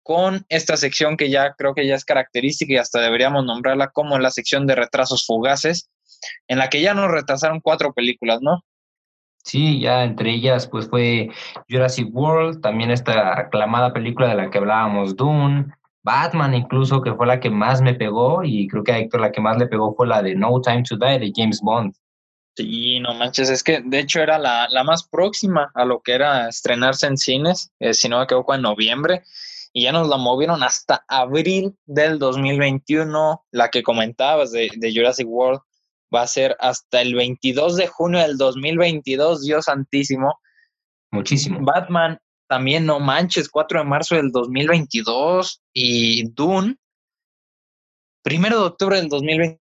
[0.04, 4.18] con esta sección que ya creo que ya es característica y hasta deberíamos nombrarla como
[4.20, 5.90] la sección de retrasos fugaces,
[6.48, 8.64] en la que ya nos retrasaron cuatro películas, ¿no?
[9.44, 11.30] Sí, ya entre ellas pues fue
[11.70, 15.66] Jurassic World, también esta aclamada película de la que hablábamos, Dune,
[16.04, 19.32] Batman incluso, que fue la que más me pegó, y creo que a Héctor la
[19.32, 21.94] que más le pegó fue la de No Time to Die de James Bond.
[22.56, 26.50] Sí, no manches, es que de hecho era la, más próxima a lo que era
[26.50, 29.24] estrenarse en cines, eh, si no me equivoco, en noviembre,
[29.74, 33.46] y ya nos la movieron hasta abril del 2021.
[33.52, 35.62] La que comentabas de, de Jurassic World
[36.14, 40.40] va a ser hasta el 22 de junio del 2022, Dios santísimo.
[41.12, 41.60] Muchísimo.
[41.62, 46.76] Batman también, no manches, 4 de marzo del 2022 y Dune,
[48.22, 49.60] primero de octubre del 2021,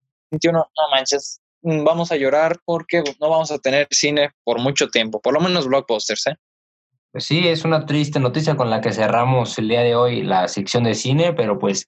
[0.53, 1.41] no manches,
[1.83, 5.67] vamos a llorar porque no vamos a tener cine por mucho tiempo, por lo menos
[5.67, 6.35] blockbusters, ¿eh?
[7.11, 10.47] Pues sí, es una triste noticia con la que cerramos el día de hoy la
[10.47, 11.87] sección de cine, pero pues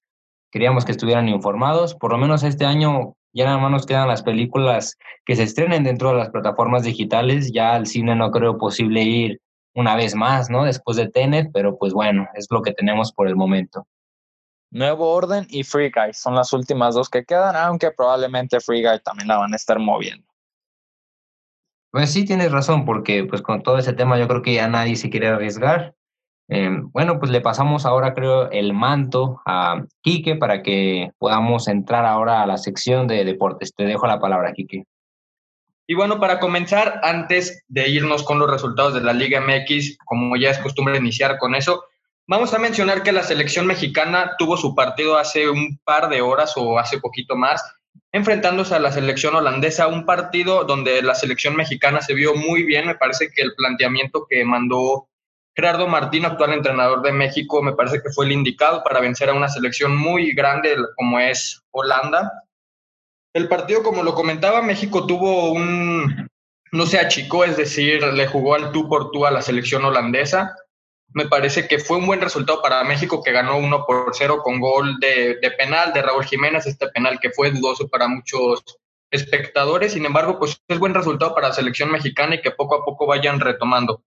[0.51, 1.93] queríamos que estuvieran informados.
[1.95, 5.83] Por lo menos este año ya nada más nos quedan las películas que se estrenen
[5.83, 7.51] dentro de las plataformas digitales.
[7.53, 9.39] Ya al cine no creo posible ir
[9.75, 10.63] una vez más, ¿no?
[10.63, 13.85] Después de Tenet, pero pues bueno, es lo que tenemos por el momento.
[14.71, 18.99] Nuevo Orden y Free Guy son las últimas dos que quedan, aunque probablemente Free Guy
[19.03, 20.27] también la van a estar moviendo.
[21.91, 24.95] Pues sí, tienes razón, porque pues con todo ese tema yo creo que ya nadie
[24.95, 25.95] se quiere arriesgar.
[26.47, 32.05] Em, bueno, pues le pasamos ahora creo el manto a Quique para que podamos entrar
[32.05, 33.73] ahora a la sección de deportes.
[33.73, 34.85] Te dejo la palabra, Quique.
[35.87, 40.37] Y bueno, para comenzar, antes de irnos con los resultados de la Liga MX, como
[40.37, 41.83] ya es costumbre iniciar con eso,
[42.29, 46.53] Vamos a mencionar que la selección mexicana tuvo su partido hace un par de horas
[46.57, 47.63] o hace poquito más,
[48.11, 52.85] enfrentándose a la selección holandesa, un partido donde la selección mexicana se vio muy bien.
[52.85, 55.07] Me parece que el planteamiento que mandó
[55.55, 59.33] Gerardo Martín, actual entrenador de México, me parece que fue el indicado para vencer a
[59.33, 62.43] una selección muy grande como es Holanda.
[63.33, 66.29] El partido, como lo comentaba, México tuvo un,
[66.71, 70.55] no se achicó, es decir, le jugó al tú por tú a la selección holandesa
[71.13, 74.59] me parece que fue un buen resultado para México que ganó 1 por 0 con
[74.59, 78.63] gol de, penal de Raúl Jiménez, este penal que fue dudoso para muchos
[79.11, 82.85] espectadores, sin embargo, pues es buen resultado para la selección mexicana y que poco a
[82.85, 84.03] poco vayan retomando.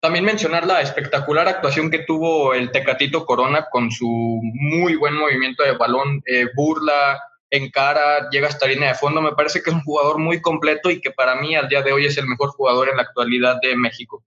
[0.00, 5.62] También mencionar la espectacular actuación que tuvo el Tecatito Corona con su muy buen movimiento
[5.62, 9.20] de balón, eh, burla, encara, llega hasta línea de fondo.
[9.20, 11.92] Me parece que es un jugador muy completo y que para mí al día de
[11.92, 14.24] hoy es el mejor jugador en la actualidad de México.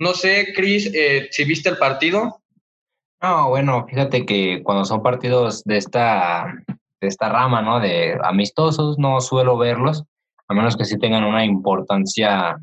[0.00, 2.40] No sé, Cris, eh, si viste el partido.
[3.22, 6.54] No, bueno, fíjate que cuando son partidos de esta,
[7.02, 7.80] de esta rama, ¿no?
[7.80, 10.04] De amistosos, no suelo verlos,
[10.48, 12.56] a menos que sí tengan una importancia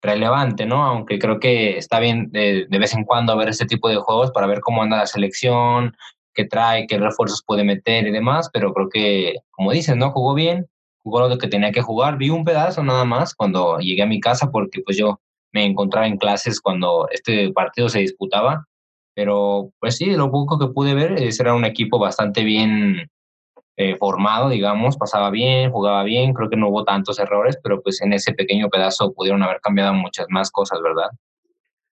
[0.00, 0.84] relevante, ¿no?
[0.84, 4.30] Aunque creo que está bien de, de vez en cuando ver este tipo de juegos
[4.30, 5.96] para ver cómo anda la selección,
[6.32, 10.12] qué trae, qué refuerzos puede meter y demás, pero creo que, como dices, ¿no?
[10.12, 10.68] Jugó bien,
[11.02, 12.18] jugó lo que tenía que jugar.
[12.18, 15.20] Vi un pedazo nada más cuando llegué a mi casa porque pues yo
[15.52, 18.66] me encontraba en clases cuando este partido se disputaba,
[19.14, 23.10] pero pues sí, lo poco que pude ver es era un equipo bastante bien
[23.76, 28.00] eh, formado, digamos, pasaba bien, jugaba bien, creo que no hubo tantos errores, pero pues
[28.02, 31.10] en ese pequeño pedazo pudieron haber cambiado muchas más cosas, ¿verdad?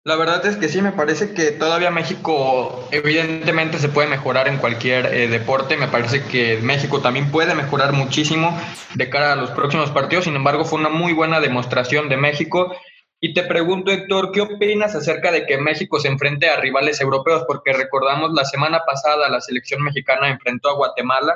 [0.03, 4.57] La verdad es que sí, me parece que todavía México evidentemente se puede mejorar en
[4.57, 5.77] cualquier eh, deporte.
[5.77, 8.57] Me parece que México también puede mejorar muchísimo
[8.95, 10.25] de cara a los próximos partidos.
[10.25, 12.75] Sin embargo, fue una muy buena demostración de México.
[13.23, 17.43] Y te pregunto, Héctor, ¿qué opinas acerca de que México se enfrente a rivales europeos?
[17.45, 21.36] Porque recordamos la semana pasada la selección mexicana enfrentó a Guatemala,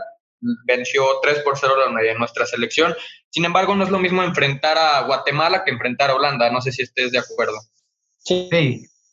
[0.65, 2.95] venció 3 por 0 a nuestra selección.
[3.30, 6.50] Sin embargo, no es lo mismo enfrentar a Guatemala que enfrentar a Holanda.
[6.50, 7.58] No sé si estés de acuerdo.
[8.17, 8.50] Sí,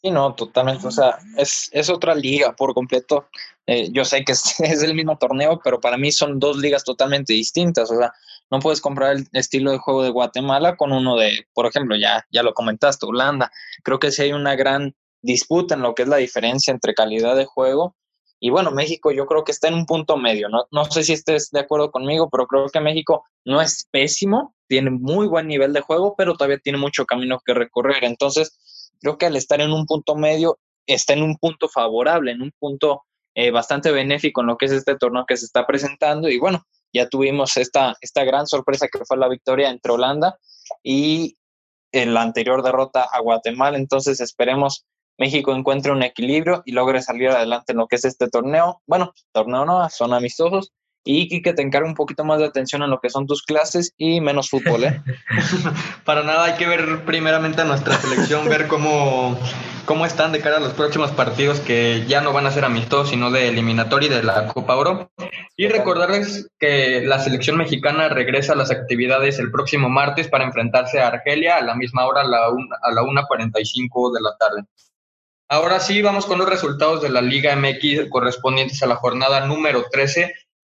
[0.00, 0.86] sí, no, totalmente.
[0.86, 3.28] O sea, es, es otra liga por completo.
[3.66, 6.84] Eh, yo sé que es, es, el mismo torneo, pero para mí son dos ligas
[6.84, 7.90] totalmente distintas.
[7.90, 8.14] O sea,
[8.52, 12.26] no puedes comprar el estilo de juego de Guatemala con uno de, por ejemplo, ya,
[12.30, 13.50] ya lo comentaste, Holanda.
[13.82, 17.34] Creo que sí hay una gran disputa en lo que es la diferencia entre calidad
[17.34, 17.96] de juego.
[18.40, 20.50] Y bueno, México yo creo que está en un punto medio.
[20.50, 24.54] No, no sé si estés de acuerdo conmigo, pero creo que México no es pésimo,
[24.68, 28.04] tiene muy buen nivel de juego, pero todavía tiene mucho camino que recorrer.
[28.04, 32.42] Entonces, creo que al estar en un punto medio, está en un punto favorable, en
[32.42, 36.28] un punto eh, bastante benéfico en lo que es este torneo que se está presentando.
[36.28, 40.38] Y bueno, ya tuvimos esta, esta gran sorpresa que fue la victoria entre Holanda
[40.82, 41.36] y
[41.92, 43.76] la anterior derrota a Guatemala.
[43.76, 44.86] Entonces esperemos
[45.18, 48.82] México encuentre un equilibrio y logre salir adelante en lo que es este torneo.
[48.86, 50.72] Bueno, torneo no, son amistosos,
[51.04, 53.92] y que te encargue un poquito más de atención en lo que son tus clases
[53.96, 55.02] y menos fútbol, ¿eh?
[56.04, 59.38] Para nada, hay que ver primeramente a nuestra selección, ver cómo,
[59.84, 63.10] cómo están de cara a los próximos partidos que ya no van a ser amistosos,
[63.10, 65.10] sino de eliminatoria y de la Copa Oro.
[65.56, 71.00] Y recordarles que la selección mexicana regresa a las actividades el próximo martes para enfrentarse
[71.00, 74.64] a Argelia a la misma hora, a la, a la 1.45 de la tarde.
[75.48, 79.84] Ahora sí, vamos con los resultados de la Liga MX correspondientes a la jornada número
[79.90, 80.32] 13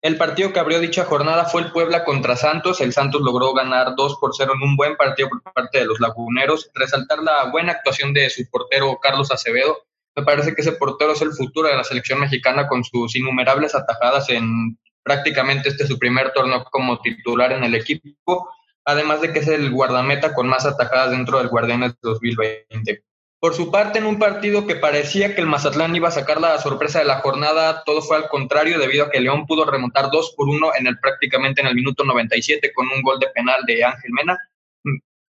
[0.03, 2.81] el partido que abrió dicha jornada fue el Puebla contra Santos.
[2.81, 6.01] El Santos logró ganar 2 por 0 en un buen partido por parte de los
[6.01, 6.69] laguneros.
[6.73, 9.77] Resaltar la buena actuación de su portero Carlos Acevedo.
[10.13, 13.75] Me parece que ese portero es el futuro de la selección mexicana con sus innumerables
[13.75, 18.49] atajadas en prácticamente este su primer torneo como titular en el equipo.
[18.83, 23.05] Además de que es el guardameta con más atajadas dentro del Guardianes 2020.
[23.43, 26.57] Por su parte, en un partido que parecía que el Mazatlán iba a sacar la
[26.59, 30.33] sorpresa de la jornada, todo fue al contrario, debido a que León pudo remontar 2
[30.37, 33.83] por 1 en el, prácticamente en el minuto 97 con un gol de penal de
[33.83, 34.39] Ángel Mena.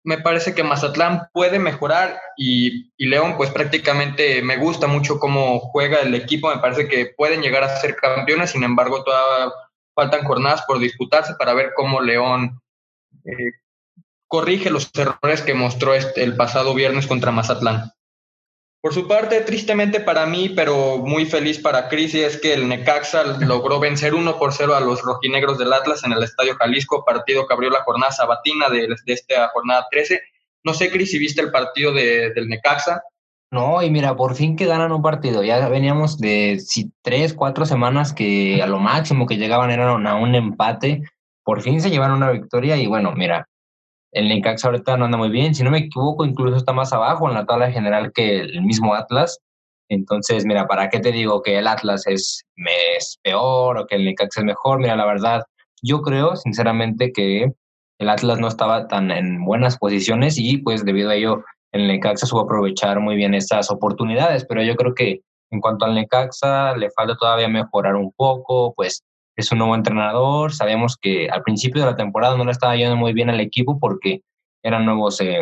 [0.02, 5.60] Me parece que Mazatlán puede mejorar y, y León, pues prácticamente me gusta mucho cómo
[5.60, 6.52] juega el equipo.
[6.52, 9.54] Me parece que pueden llegar a ser campeones, sin embargo, todavía
[9.94, 12.60] faltan jornadas por disputarse para ver cómo León
[13.24, 13.52] eh,
[14.26, 17.92] corrige los errores que mostró este, el pasado viernes contra Mazatlán.
[18.82, 23.24] Por su parte, tristemente para mí, pero muy feliz para Cris, es que el Necaxa
[23.40, 27.46] logró vencer 1 por 0 a los rojinegros del Atlas en el Estadio Jalisco, partido
[27.46, 30.22] que abrió la jornada sabatina de, esta jornada 13.
[30.64, 33.02] No sé, Cris, si viste el partido de, del Necaxa.
[33.50, 35.42] No, y mira, por fin que ganan un partido.
[35.42, 40.14] Ya veníamos de si, tres, cuatro semanas que a lo máximo que llegaban eran a
[40.14, 41.02] un empate.
[41.44, 43.46] Por fin se llevaron una victoria y bueno, mira,
[44.12, 45.54] el Necaxa ahorita no anda muy bien.
[45.54, 48.94] Si no me equivoco, incluso está más abajo en la tabla general que el mismo
[48.94, 49.38] Atlas.
[49.88, 54.04] Entonces, mira, ¿para qué te digo que el Atlas es, es peor o que el
[54.04, 54.78] Necaxa es mejor?
[54.78, 55.42] Mira, la verdad,
[55.82, 57.52] yo creo sinceramente que
[57.98, 62.26] el Atlas no estaba tan en buenas posiciones y pues debido a ello el Necaxa
[62.26, 65.20] supo aprovechar muy bien esas oportunidades, pero yo creo que
[65.50, 69.02] en cuanto al Necaxa le falta todavía mejorar un poco, pues
[69.36, 70.52] es un nuevo entrenador.
[70.52, 73.78] Sabemos que al principio de la temporada no le estaba yendo muy bien al equipo
[73.78, 74.22] porque
[74.62, 75.40] eran nuevos eh,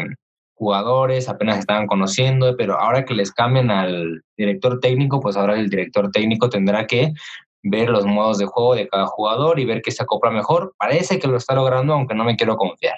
[0.54, 5.70] jugadores, apenas estaban conociendo, pero ahora que les cambian al director técnico, pues ahora el
[5.70, 7.12] director técnico tendrá que
[7.62, 10.74] ver los modos de juego de cada jugador y ver qué se acopla mejor.
[10.78, 12.96] Parece que lo está logrando, aunque no me quiero confiar.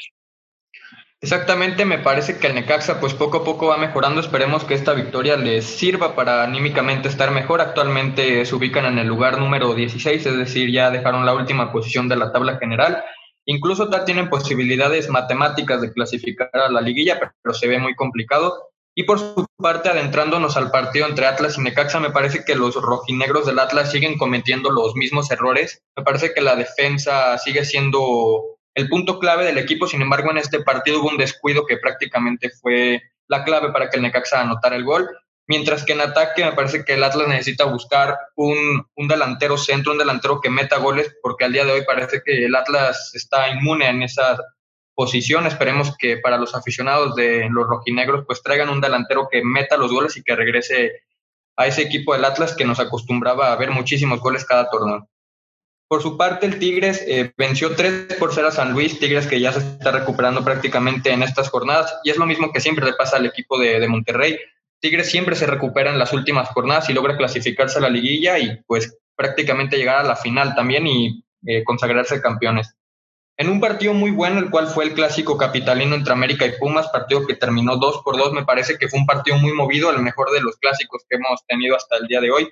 [1.22, 4.22] Exactamente, me parece que el Necaxa pues poco a poco va mejorando.
[4.22, 7.60] Esperemos que esta victoria les sirva para anímicamente estar mejor.
[7.60, 12.08] Actualmente se ubican en el lugar número 16, es decir, ya dejaron la última posición
[12.08, 13.04] de la tabla general.
[13.44, 18.70] Incluso ya tienen posibilidades matemáticas de clasificar a la liguilla, pero se ve muy complicado.
[18.94, 22.76] Y por su parte, adentrándonos al partido entre Atlas y Necaxa, me parece que los
[22.76, 25.82] rojinegros del Atlas siguen cometiendo los mismos errores.
[25.96, 29.86] Me parece que la defensa sigue siendo el punto clave del equipo.
[29.86, 33.96] Sin embargo, en este partido hubo un descuido que prácticamente fue la clave para que
[33.96, 35.08] el Necaxa anotara el gol.
[35.46, 39.92] Mientras que en ataque me parece que el Atlas necesita buscar un, un, delantero centro,
[39.92, 43.48] un delantero que meta goles, porque al día de hoy parece que el Atlas está
[43.48, 44.38] inmune en esa
[44.94, 45.46] posición.
[45.46, 49.92] Esperemos que para los aficionados de los rojinegros pues traigan un delantero que meta los
[49.92, 51.02] goles y que regrese
[51.56, 55.08] a ese equipo del Atlas que nos acostumbraba a ver muchísimos goles cada torneo.
[55.90, 59.40] Por su parte, el Tigres eh, venció 3 por 0 a San Luis, Tigres que
[59.40, 62.92] ya se está recuperando prácticamente en estas jornadas, y es lo mismo que siempre le
[62.92, 64.38] pasa al equipo de, Monterrey.
[64.78, 68.62] Tigres siempre se recupera en las últimas jornadas y logra clasificarse a la liguilla y
[68.68, 72.72] pues prácticamente llegar a la final también y eh, consagrarse campeones.
[73.36, 76.86] En un partido muy bueno, el cual fue el clásico capitalino entre América y Pumas,
[76.90, 80.00] partido que terminó 2 por 2, me parece que fue un partido muy movido, el
[80.02, 82.48] mejor de los clásicos que hemos tenido hasta el día de hoy.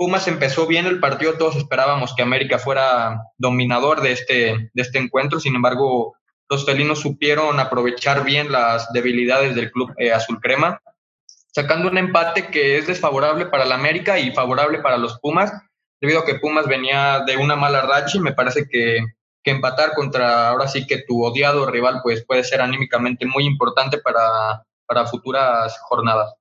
[0.00, 4.98] Pumas empezó bien el partido, todos esperábamos que América fuera dominador de este, de este
[4.98, 6.16] encuentro, sin embargo,
[6.48, 10.80] los felinos supieron aprovechar bien las debilidades del club eh, azul crema,
[11.52, 15.52] sacando un empate que es desfavorable para la América y favorable para los Pumas,
[16.00, 19.00] debido a que Pumas venía de una mala racha y me parece que,
[19.44, 23.98] que empatar contra ahora sí que tu odiado rival pues puede ser anímicamente muy importante
[23.98, 26.39] para, para futuras jornadas.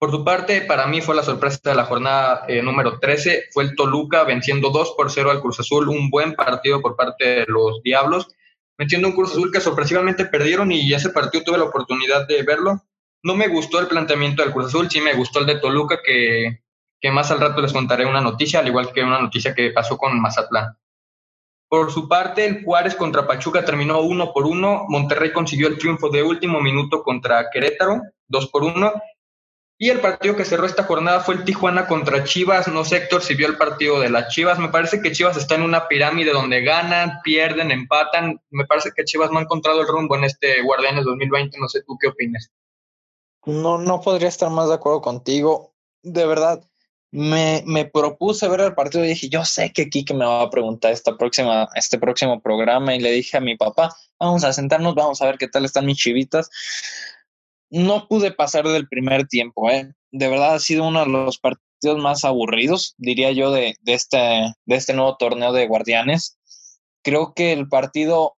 [0.00, 3.64] Por su parte, para mí fue la sorpresa de la jornada eh, número 13, fue
[3.64, 7.44] el Toluca venciendo 2 por 0 al Cruz Azul, un buen partido por parte de
[7.46, 8.28] los Diablos,
[8.78, 12.82] venciendo un Cruz Azul que sorpresivamente perdieron y ese partido tuve la oportunidad de verlo.
[13.22, 16.62] No me gustó el planteamiento del Cruz Azul, sí me gustó el de Toluca, que,
[16.98, 19.98] que más al rato les contaré una noticia, al igual que una noticia que pasó
[19.98, 20.78] con Mazatlán.
[21.68, 24.86] Por su parte, el Juárez contra Pachuca terminó uno por uno.
[24.88, 28.94] Monterrey consiguió el triunfo de último minuto contra Querétaro, dos por uno.
[29.82, 32.68] Y el partido que cerró esta jornada fue el Tijuana contra Chivas.
[32.68, 34.58] No sé, Héctor, si vio el partido de las Chivas.
[34.58, 38.42] Me parece que Chivas está en una pirámide donde ganan, pierden, empatan.
[38.50, 41.56] Me parece que Chivas no ha encontrado el rumbo en este Guardianes 2020.
[41.58, 42.50] No sé tú qué opinas.
[43.46, 45.72] No, no podría estar más de acuerdo contigo.
[46.02, 46.62] De verdad,
[47.10, 50.50] me, me propuse ver el partido y dije, yo sé que Kike me va a
[50.50, 52.94] preguntar esta próxima, este próximo programa.
[52.94, 55.86] Y le dije a mi papá, vamos a sentarnos, vamos a ver qué tal están
[55.86, 56.50] mis chivitas
[57.70, 59.92] no pude pasar del primer tiempo, ¿eh?
[60.12, 64.18] De verdad ha sido uno de los partidos más aburridos, diría yo, de, de, este,
[64.18, 66.38] de este nuevo torneo de Guardianes.
[67.02, 68.36] Creo que el partido,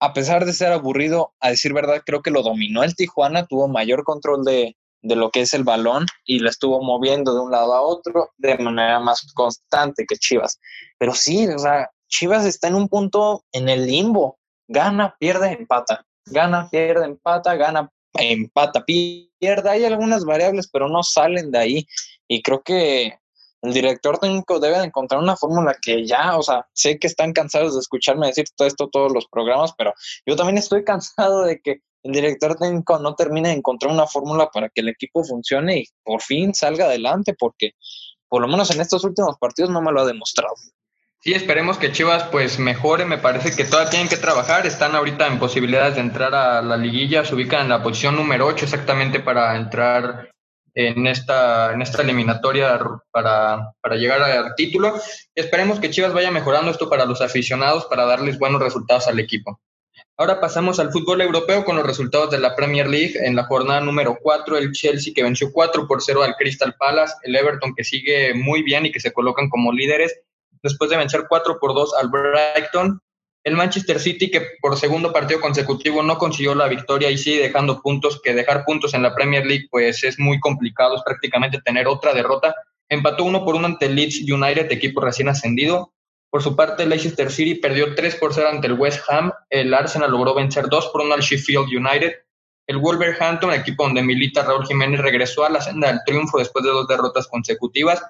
[0.00, 3.68] a pesar de ser aburrido, a decir verdad, creo que lo dominó el Tijuana, tuvo
[3.68, 7.50] mayor control de, de lo que es el balón y lo estuvo moviendo de un
[7.50, 10.58] lado a otro de manera más constante que Chivas.
[10.98, 14.38] Pero sí, o sea, Chivas está en un punto en el limbo.
[14.66, 16.06] Gana, pierde, empata.
[16.26, 21.86] Gana, pierde, empata, gana, empata, pierde, hay algunas variables, pero no salen de ahí.
[22.28, 23.18] Y creo que
[23.62, 27.32] el director técnico debe de encontrar una fórmula que ya, o sea, sé que están
[27.32, 29.94] cansados de escucharme decir todo esto todos los programas, pero
[30.26, 34.50] yo también estoy cansado de que el director técnico no termine de encontrar una fórmula
[34.50, 37.72] para que el equipo funcione y por fin salga adelante, porque
[38.28, 40.54] por lo menos en estos últimos partidos no me lo ha demostrado.
[41.24, 45.26] Sí, esperemos que Chivas pues mejore, me parece que todavía tienen que trabajar, están ahorita
[45.26, 49.20] en posibilidades de entrar a la liguilla, se ubican en la posición número 8 exactamente
[49.20, 50.28] para entrar
[50.74, 52.78] en esta, en esta eliminatoria
[53.10, 55.00] para, para llegar al título.
[55.34, 59.58] Esperemos que Chivas vaya mejorando esto para los aficionados, para darles buenos resultados al equipo.
[60.18, 63.14] Ahora pasamos al fútbol europeo con los resultados de la Premier League.
[63.14, 67.14] En la jornada número 4, el Chelsea que venció 4 por 0 al Crystal Palace,
[67.22, 70.20] el Everton que sigue muy bien y que se colocan como líderes,
[70.64, 73.00] después de vencer 4 por 2 al Brighton.
[73.44, 77.82] El Manchester City, que por segundo partido consecutivo no consiguió la victoria y sigue dejando
[77.82, 81.86] puntos, que dejar puntos en la Premier League pues es muy complicado, es prácticamente tener
[81.86, 82.54] otra derrota.
[82.88, 85.92] Empató uno por uno ante Leeds United, equipo recién ascendido.
[86.30, 89.30] Por su parte, Leicester City perdió 3 por 0 ante el West Ham.
[89.50, 92.12] El Arsenal logró vencer 2 por 1 al Sheffield United.
[92.66, 96.70] El Wolverhampton, equipo donde milita Raúl Jiménez, regresó a la senda del triunfo después de
[96.70, 98.02] dos derrotas consecutivas.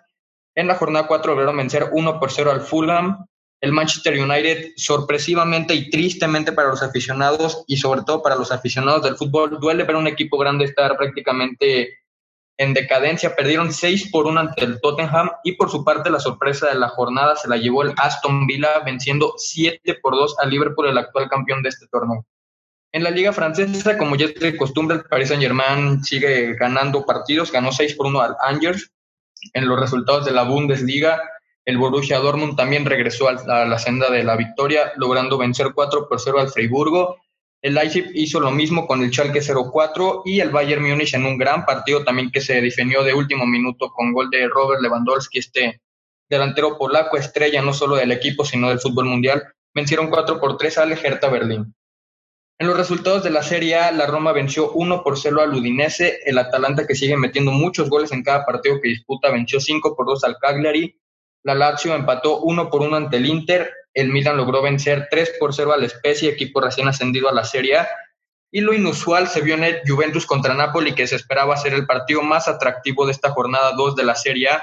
[0.55, 3.27] En la jornada 4 lograron vencer 1 por 0 al Fulham.
[3.61, 9.03] El Manchester United, sorpresivamente y tristemente para los aficionados y sobre todo para los aficionados
[9.03, 11.99] del fútbol, duele ver un equipo grande estar prácticamente
[12.59, 13.35] en decadencia.
[13.35, 16.89] Perdieron 6 por 1 ante el Tottenham y por su parte la sorpresa de la
[16.89, 21.29] jornada se la llevó el Aston Villa venciendo 7 por 2 al Liverpool, el actual
[21.29, 22.27] campeón de este torneo.
[22.93, 27.51] En la liga francesa, como ya es de costumbre, el Paris Saint-Germain sigue ganando partidos,
[27.51, 28.89] ganó 6 por 1 al Angers.
[29.53, 31.21] En los resultados de la Bundesliga,
[31.65, 36.21] el Borussia Dortmund también regresó a la senda de la victoria, logrando vencer 4 por
[36.21, 37.19] 0 al Freiburgo.
[37.63, 41.39] El Leipzig hizo lo mismo con el Schalke 04 y el Bayern Múnich en un
[41.39, 45.81] gran partido también que se definió de último minuto con gol de Robert Lewandowski, este
[46.29, 49.43] delantero polaco estrella no solo del equipo sino del fútbol mundial.
[49.75, 51.75] Vencieron 4 por 3 al Hertha Berlín.
[52.61, 56.21] En los resultados de la Serie A, la Roma venció 1 por 0 al Udinese,
[56.25, 60.07] el Atalanta que sigue metiendo muchos goles en cada partido que disputa venció 5 por
[60.07, 60.97] 2 al Cagliari,
[61.43, 65.53] la Lazio empató 1 por 1 ante el Inter, el Milan logró vencer 3 por
[65.53, 67.89] 0 al Spezia, equipo recién ascendido a la Serie A,
[68.53, 71.87] y lo inusual se vio en el Juventus contra Napoli, que se esperaba ser el
[71.87, 74.63] partido más atractivo de esta jornada 2 de la Serie A.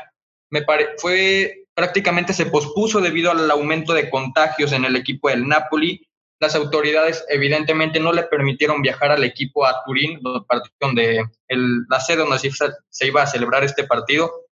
[0.49, 0.65] Me
[0.97, 6.07] fue prácticamente se pospuso debido al aumento de contagios en el equipo del Napoli
[6.41, 10.19] las autoridades evidentemente no le permitieron viajar al equipo a Turín,
[10.79, 12.39] donde el, la sede donde
[12.89, 14.47] se iba a celebrar este partido.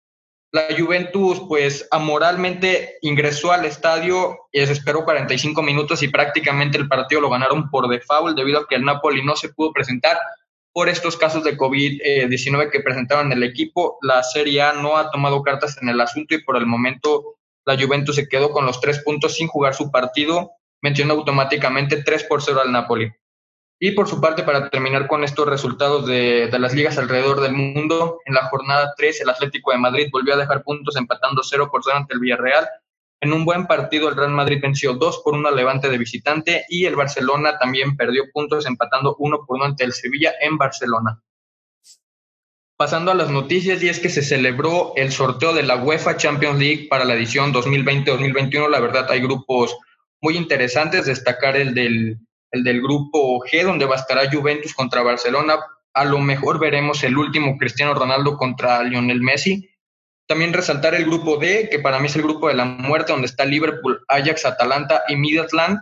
[0.50, 6.88] La Juventus, pues, amoralmente ingresó al estadio y se esperó 45 minutos y prácticamente el
[6.88, 10.18] partido lo ganaron por default debido a que el Napoli no se pudo presentar
[10.72, 13.98] por estos casos de COVID-19 que presentaron el equipo.
[14.02, 17.80] La Serie A no ha tomado cartas en el asunto y por el momento la
[17.80, 20.50] Juventus se quedó con los tres puntos sin jugar su partido
[20.86, 23.12] mencionó automáticamente 3 por 0 al Napoli.
[23.80, 27.54] Y por su parte, para terminar con estos resultados de, de, las ligas alrededor del
[27.54, 31.68] mundo, en la jornada 3 el Atlético de Madrid volvió a dejar puntos empatando 0
[31.72, 32.68] por 0 ante el Villarreal.
[33.20, 36.64] En un buen partido el Real Madrid venció 2 por 1 al Levante de visitante
[36.68, 41.20] y el Barcelona también perdió puntos empatando 1 por 1 ante el Sevilla en Barcelona.
[42.78, 46.60] Pasando a las noticias, y es que se celebró el sorteo de la UEFA Champions
[46.60, 48.68] League para la edición 2020-2021.
[48.68, 49.74] La verdad, hay grupos
[50.20, 52.18] muy interesantes, destacar el del,
[52.50, 55.58] el del grupo G, donde estar Juventus contra Barcelona.
[55.94, 59.70] A lo mejor veremos el último Cristiano Ronaldo contra Lionel Messi.
[60.28, 63.26] También resaltar el grupo D, que para mí es el grupo de la muerte, donde
[63.26, 65.78] está Liverpool, Ajax, Atalanta y Midland.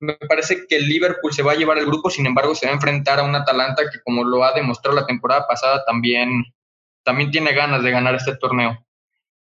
[0.00, 2.72] Me parece que el Liverpool se va a llevar el grupo, sin embargo, se va
[2.72, 6.44] a enfrentar a un Atalanta que, como lo ha demostrado la temporada pasada, también,
[7.04, 8.84] también tiene ganas de ganar este torneo.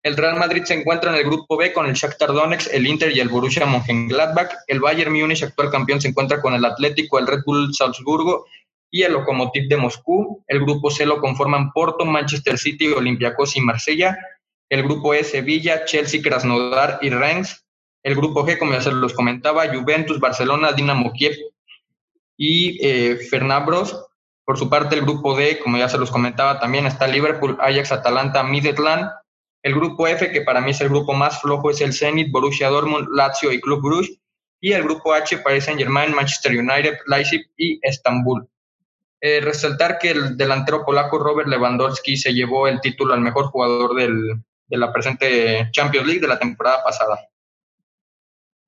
[0.06, 3.10] El Real Madrid se encuentra en el grupo B con el Shakhtar Donetsk, el Inter
[3.10, 4.52] y el Borussia Mönchengladbach.
[4.68, 8.46] El Bayern Múnich, actual campeón, se encuentra con el Atlético, el Red Bull Salzburgo
[8.88, 10.44] y el Lokomotiv de Moscú.
[10.46, 14.16] El grupo C lo conforman Porto, Manchester City, Olympiacos y Marsella.
[14.68, 17.66] El grupo E, Sevilla, Chelsea, Krasnodar y Rennes.
[18.04, 21.34] El grupo G, como ya se los comentaba, Juventus, Barcelona, Dinamo Kiev
[22.36, 24.06] y eh, Fernabros.
[24.44, 27.90] Por su parte, el grupo D, como ya se los comentaba, también está Liverpool, Ajax,
[27.90, 29.10] Atalanta, Midland,
[29.66, 32.68] el grupo F, que para mí es el grupo más flojo, es el Zenit, Borussia
[32.68, 34.20] Dortmund, Lazio y Club Brugge.
[34.60, 38.48] Y el grupo H, Paris Saint-Germain, Manchester United, Leipzig y Estambul.
[39.20, 43.96] Eh, resaltar que el delantero polaco Robert Lewandowski se llevó el título al mejor jugador
[43.96, 47.18] del, de la presente Champions League de la temporada pasada.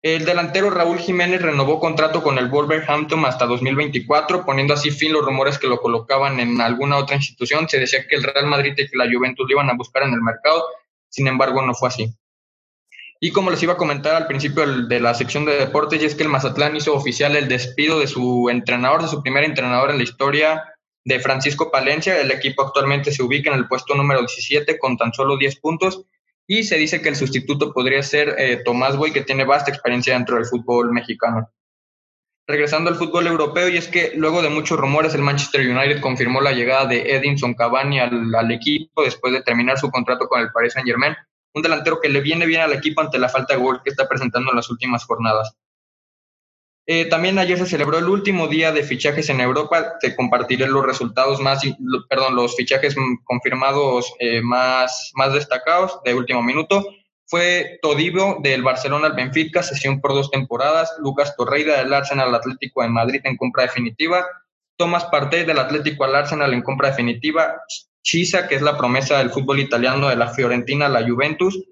[0.03, 5.25] El delantero Raúl Jiménez renovó contrato con el Wolverhampton hasta 2024, poniendo así fin los
[5.25, 7.69] rumores que lo colocaban en alguna otra institución.
[7.69, 10.23] Se decía que el Real Madrid y la Juventus lo iban a buscar en el
[10.23, 10.65] mercado,
[11.09, 12.15] sin embargo, no fue así.
[13.21, 16.15] Y como les iba a comentar al principio de la sección de deportes, y es
[16.15, 19.97] que el Mazatlán hizo oficial el despido de su entrenador, de su primer entrenador en
[19.99, 20.65] la historia,
[21.05, 22.21] de Francisco Palencia.
[22.21, 26.05] El equipo actualmente se ubica en el puesto número 17 con tan solo 10 puntos.
[26.47, 30.15] Y se dice que el sustituto podría ser eh, Tomás Boy, que tiene vasta experiencia
[30.15, 31.51] dentro del fútbol mexicano
[32.49, 36.41] regresando al fútbol europeo, y es que luego de muchos rumores, el Manchester United confirmó
[36.41, 40.73] la llegada de Edinson Cavani al, equipo después de terminar su contrato con el Paris
[40.73, 41.15] Saint Germain,
[41.53, 44.09] un delantero que le viene bien al equipo ante la falta de gol que está
[44.09, 45.55] presentando en las últimas jornadas.
[46.87, 49.99] Eh, también ayer se celebró el último día de fichajes en Europa.
[50.01, 51.61] Te compartiré los resultados más,
[52.09, 56.83] perdón, los fichajes confirmados eh, más, más destacados de último minuto.
[57.31, 60.97] Fue Todibo del Barcelona al Benfica, sesión por dos temporadas.
[60.99, 64.27] Lucas Torreira del Arsenal al Atlético de Madrid en compra definitiva.
[64.79, 67.61] Tomás Partey del Atlético al Arsenal en compra definitiva.
[68.03, 71.63] Chisa, que es la promesa del fútbol italiano de la Fiorentina a la Juventus.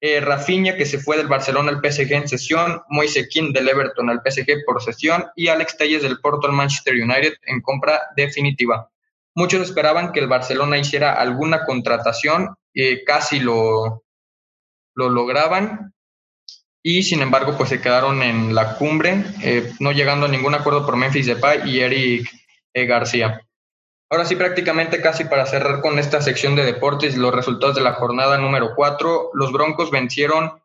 [0.00, 2.80] Eh, Rafinha, que se fue del Barcelona al PSG en sesión.
[2.88, 5.26] Moise del Everton al PSG por sesión.
[5.36, 8.88] Y Alex Telles del Porto al Manchester United en compra definitiva.
[9.34, 14.05] Muchos esperaban que el Barcelona hiciera alguna contratación, eh, casi lo,
[14.96, 15.94] lo lograban
[16.82, 20.84] y sin embargo pues se quedaron en la cumbre, eh, no llegando a ningún acuerdo
[20.84, 22.30] por Memphis Depay y Eric
[22.72, 23.40] eh, García.
[24.08, 27.94] Ahora sí, prácticamente casi para cerrar con esta sección de deportes, los resultados de la
[27.94, 30.62] jornada número 4, los Broncos vencieron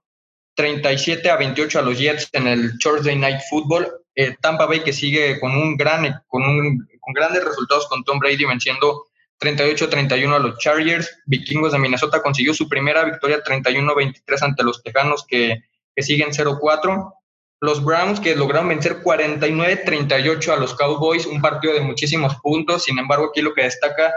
[0.55, 3.87] 37 a 28 a los Jets en el Thursday Night Football.
[4.13, 8.19] eh, Tampa Bay que sigue con un gran con, un, con grandes resultados con Tom
[8.19, 9.07] Brady venciendo
[9.41, 11.19] 38-31 a los Chargers.
[11.25, 15.63] Vikingos de Minnesota consiguió su primera victoria 31-23 ante los Tejanos que,
[15.95, 17.13] que siguen 0-4.
[17.59, 22.83] Los Browns que lograron vencer 49-38 a los Cowboys, un partido de muchísimos puntos.
[22.85, 24.13] Sin embargo, aquí lo que destaca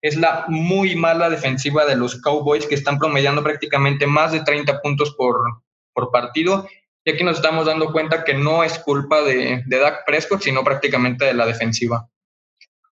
[0.00, 4.80] es la muy mala defensiva de los Cowboys que están promediando prácticamente más de 30
[4.80, 6.68] puntos por, por partido.
[7.04, 10.62] Y aquí nos estamos dando cuenta que no es culpa de, de Dak Prescott, sino
[10.62, 12.08] prácticamente de la defensiva.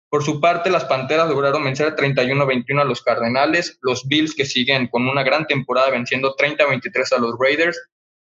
[0.10, 4.88] Por su parte, las Panteras lograron vencer 31-21 a los Cardenales, los Bills que siguen
[4.88, 7.78] con una gran temporada venciendo 30-23 a los Raiders,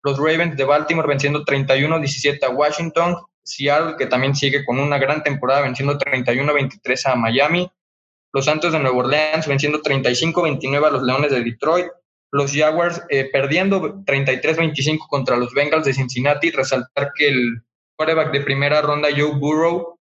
[0.02, 5.22] los Ravens de Baltimore venciendo 31-17 a Washington, Seattle que también sigue con una gran
[5.22, 7.70] temporada venciendo 31-23 a Miami,
[8.32, 11.86] los Santos de Nueva Orleans venciendo 35-29 a los Leones de Detroit,
[12.32, 17.62] los Jaguars eh, perdiendo 33-25 contra los Bengals de Cincinnati, resaltar que el
[17.96, 19.99] quarterback de primera ronda Joe Burrow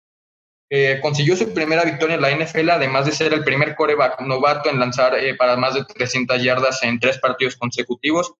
[0.70, 4.68] eh, consiguió su primera victoria en la NFL, además de ser el primer coreback novato
[4.68, 8.34] en lanzar eh, para más de 300 yardas en tres partidos consecutivos.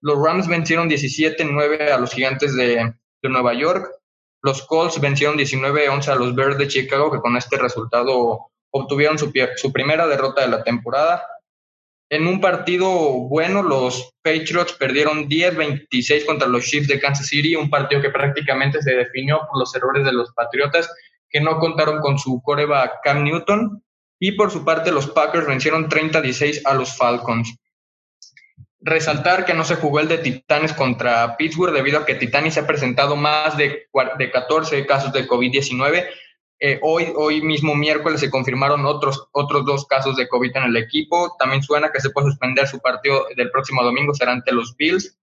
[0.00, 3.88] Los Rams vencieron 17-9 a los Gigantes de, Nueva York.
[4.42, 9.30] Los Colts vencieron 19-11 a los Bears de Chicago, que con este resultado obtuvieron su,
[9.56, 11.24] su primera derrota de la temporada.
[12.10, 17.70] En un partido bueno, los Patriots perdieron 10-26 contra los Chiefs de Kansas City, un
[17.70, 20.90] partido que prácticamente se definió por los errores de los Patriotas
[21.32, 23.82] que no contaron con su coreback Cam Newton.
[24.20, 27.56] Y por su parte, los Packers vencieron 30-16 a los Falcons.
[28.80, 32.66] Resaltar que no se jugó el de Titanes contra Pittsburgh debido a que Titanes ha
[32.66, 36.06] presentado más de, de 14 casos de COVID-19.
[36.64, 40.76] Eh, hoy, hoy mismo miércoles se confirmaron otros, otros dos casos de COVID en el
[40.76, 41.34] equipo.
[41.36, 45.18] También suena que se puede suspender su partido del próximo domingo, será ante los Bills.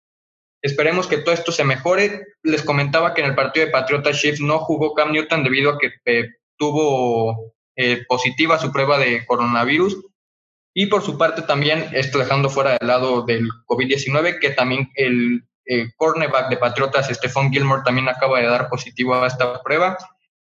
[0.61, 2.25] Esperemos que todo esto se mejore.
[2.43, 5.77] Les comentaba que en el partido de Patriota Chiefs no jugó Cam Newton debido a
[5.77, 9.97] que eh, tuvo eh, positiva su prueba de coronavirus.
[10.73, 15.43] Y por su parte también, esto dejando fuera del lado del COVID-19, que también el
[15.65, 19.97] eh, cornerback de Patriotas, Stephon Gilmore, también acaba de dar positivo a esta prueba.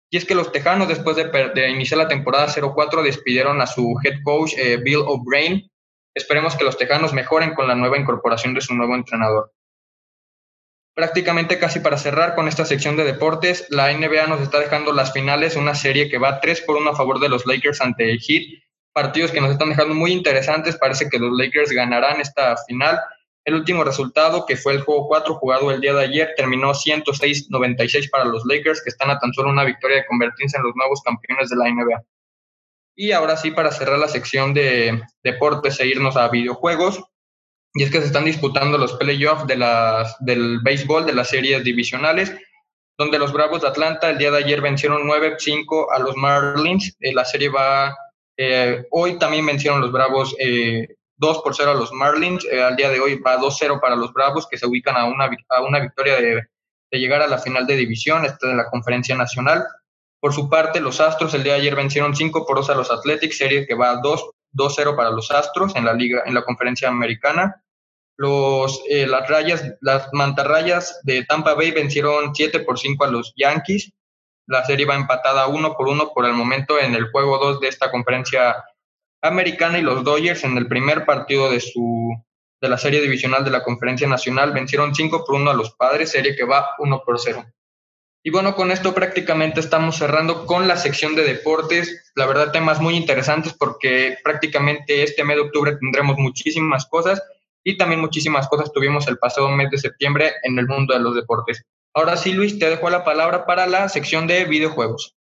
[0.10, 3.96] Y es que los Tejanos, después de, de iniciar la temporada 0-4, despidieron a su
[4.04, 4.54] head coach,
[4.84, 5.70] Bill O'Brien.
[6.14, 9.52] Esperemos que los Tejanos mejoren con la nueva incorporación de su nuevo entrenador.
[10.96, 15.12] Prácticamente casi para cerrar con esta sección de deportes, la NBA nos está dejando las
[15.12, 18.22] finales, una serie que va 3 por 1 a favor de los Lakers ante el
[18.22, 22.98] Heat, partidos que nos están dejando muy interesantes, parece que los Lakers ganarán esta final.
[23.44, 28.10] El último resultado, que fue el juego 4 jugado el día de ayer, terminó 106-96
[28.10, 31.02] para los Lakers, que están a tan solo una victoria de convertirse en los nuevos
[31.02, 32.06] campeones de la NBA.
[32.96, 37.04] Y ahora sí, para cerrar la sección de deportes e irnos a videojuegos,
[37.76, 39.58] y es que se están disputando los playoffs de
[40.22, 42.34] del béisbol de las series divisionales,
[42.98, 46.96] donde los Bravos de Atlanta el día de ayer vencieron 9-5 a los Marlins.
[47.02, 47.94] Eh, la serie va,
[48.38, 52.46] eh, hoy también vencieron los Bravos eh, 2 por 0 a los Marlins.
[52.46, 55.30] Eh, al día de hoy va 2-0 para los Bravos, que se ubican a una,
[55.50, 56.44] a una victoria de,
[56.92, 59.66] de llegar a la final de división, esta de la Conferencia Nacional.
[60.22, 62.90] Por su parte, los Astros el día de ayer vencieron 5 por 2 a los
[62.90, 67.62] Athletics, serie que va 2-0 para los Astros en la liga, en la Conferencia Americana.
[68.18, 73.34] Los, eh, las rayas, las mantarrayas de Tampa Bay vencieron 7 por 5 a los
[73.36, 73.92] Yankees.
[74.48, 77.68] La serie va empatada 1 por 1 por el momento en el juego 2 de
[77.68, 78.64] esta conferencia
[79.22, 82.14] americana y los Dodgers en el primer partido de su
[82.62, 86.12] de la serie divisional de la conferencia nacional vencieron 5 por 1 a los padres,
[86.12, 87.46] serie que va 1 por 0.
[88.24, 92.12] Y bueno, con esto prácticamente estamos cerrando con la sección de deportes.
[92.16, 97.22] La verdad, temas muy interesantes porque prácticamente este mes de octubre tendremos muchísimas cosas
[97.66, 101.16] y también muchísimas cosas tuvimos el pasado mes de septiembre en el mundo de los
[101.16, 101.66] deportes.
[101.96, 105.16] Ahora sí, Luis, te dejo la palabra para la sección de videojuegos.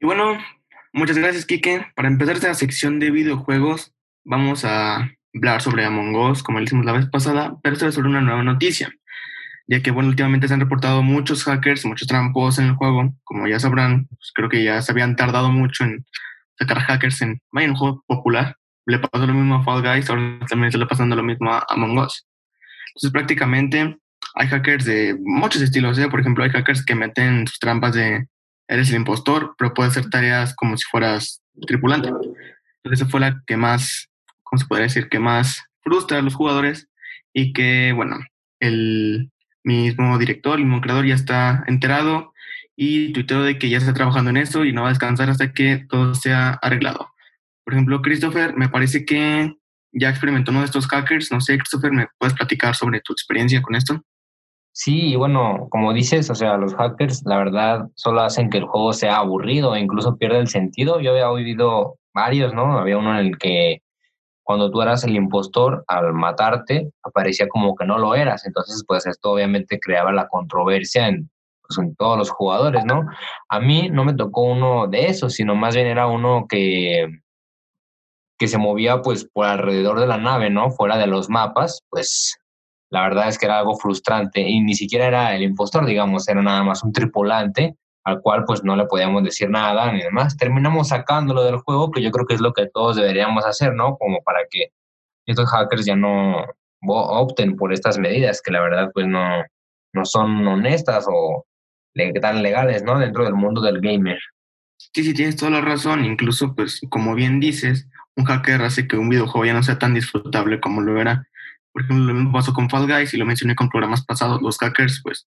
[0.00, 0.38] Y bueno,
[0.94, 1.92] muchas gracias, Kike.
[1.94, 3.92] Para empezar esta sección de videojuegos,
[4.24, 7.94] vamos a hablar sobre Among Us, como lo hicimos la vez pasada, pero esta es
[7.94, 8.90] sobre una nueva noticia,
[9.66, 13.14] ya que, bueno, últimamente se han reportado muchos hackers, muchos trampos en el juego.
[13.24, 16.06] Como ya sabrán, pues creo que ya se habían tardado mucho en
[16.58, 18.56] sacar hackers en, en un juego popular
[18.86, 21.98] le pasó lo mismo a Fall Guys, ahora también está pasando lo mismo a Among
[21.98, 22.26] Us.
[22.88, 23.98] Entonces prácticamente
[24.34, 26.08] hay hackers de muchos estilos, ¿eh?
[26.08, 28.26] por ejemplo hay hackers que meten sus trampas de
[28.68, 32.08] eres el impostor, pero puede hacer tareas como si fueras tripulante.
[32.08, 34.10] Entonces esa fue la que más,
[34.42, 35.08] ¿cómo se podría decir?
[35.08, 36.88] Que más frustra a los jugadores
[37.32, 38.18] y que, bueno,
[38.60, 39.30] el
[39.62, 42.32] mismo director, el mismo creador ya está enterado
[42.76, 45.52] y tuiteó de que ya está trabajando en esto y no va a descansar hasta
[45.52, 47.13] que todo sea arreglado.
[47.64, 49.54] Por ejemplo, Christopher, me parece que
[49.92, 51.32] ya experimentó uno de estos hackers.
[51.32, 54.02] No sé, Christopher, ¿me puedes platicar sobre tu experiencia con esto?
[54.72, 58.92] Sí, bueno, como dices, o sea, los hackers, la verdad, solo hacen que el juego
[58.92, 61.00] sea aburrido e incluso pierda el sentido.
[61.00, 62.76] Yo había oído varios, ¿no?
[62.78, 63.82] Había uno en el que
[64.42, 68.46] cuando tú eras el impostor, al matarte, aparecía como que no lo eras.
[68.46, 71.30] Entonces, pues esto obviamente creaba la controversia en,
[71.62, 73.06] pues, en todos los jugadores, ¿no?
[73.48, 77.06] A mí no me tocó uno de esos, sino más bien era uno que,
[78.38, 80.70] que se movía pues por alrededor de la nave, ¿no?
[80.70, 82.38] Fuera de los mapas, pues
[82.90, 86.42] la verdad es que era algo frustrante y ni siquiera era el impostor, digamos, era
[86.42, 90.36] nada más un tripulante al cual pues no le podíamos decir nada ni demás.
[90.36, 93.96] Terminamos sacándolo del juego, que yo creo que es lo que todos deberíamos hacer, ¿no?
[93.96, 94.68] Como para que
[95.26, 96.44] estos hackers ya no
[96.86, 99.42] opten por estas medidas que la verdad pues no,
[99.94, 101.46] no son honestas o
[102.20, 102.98] tan legales, ¿no?
[102.98, 104.18] Dentro del mundo del gamer.
[104.92, 106.04] Sí, sí, tienes toda la razón.
[106.04, 109.94] Incluso, pues, como bien dices, un hacker hace que un videojuego ya no sea tan
[109.94, 111.26] disfrutable como lo era.
[111.72, 114.42] Por ejemplo, lo mismo pasó con Fall Guys y lo mencioné con programas pasados.
[114.42, 115.26] Los hackers, pues,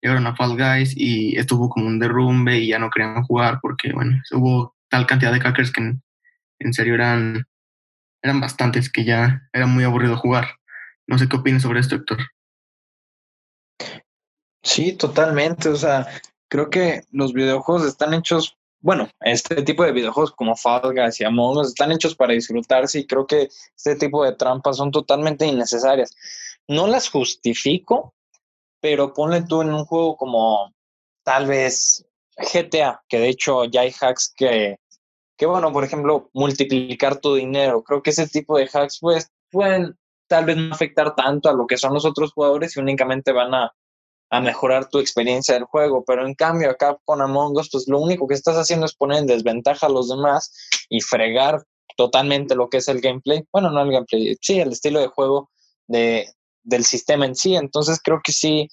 [0.00, 3.92] llegaron a Fall Guys y estuvo como un derrumbe y ya no querían jugar porque,
[3.92, 5.94] bueno, hubo tal cantidad de hackers que
[6.58, 7.46] en, serio eran,
[8.22, 10.48] eran bastantes que ya era muy aburrido jugar.
[11.06, 12.18] No sé qué opinas sobre esto, Héctor.
[14.62, 15.68] Sí, totalmente.
[15.68, 16.06] O sea,
[16.48, 21.24] creo que los videojuegos están hechos, bueno, este tipo de videojuegos como Fall Guys y
[21.24, 25.46] Among Us están hechos para disfrutarse y creo que este tipo de trampas son totalmente
[25.46, 26.14] innecesarias.
[26.66, 28.14] No las justifico,
[28.80, 30.74] pero ponle tú en un juego como
[31.22, 32.04] tal vez
[32.36, 34.78] GTA, que de hecho ya hay hacks que,
[35.36, 37.84] que bueno, por ejemplo, multiplicar tu dinero.
[37.84, 41.68] Creo que ese tipo de hacks pues pueden tal vez no afectar tanto a lo
[41.68, 43.72] que son los otros jugadores y únicamente van a,
[44.32, 46.04] a mejorar tu experiencia del juego.
[46.06, 49.18] Pero en cambio acá con Among Us, pues lo único que estás haciendo es poner
[49.18, 50.50] en desventaja a los demás
[50.88, 51.62] y fregar
[51.98, 53.44] totalmente lo que es el gameplay.
[53.52, 55.50] Bueno, no el gameplay, sí, el estilo de juego
[55.86, 57.56] de, del sistema en sí.
[57.56, 58.68] Entonces creo que sí,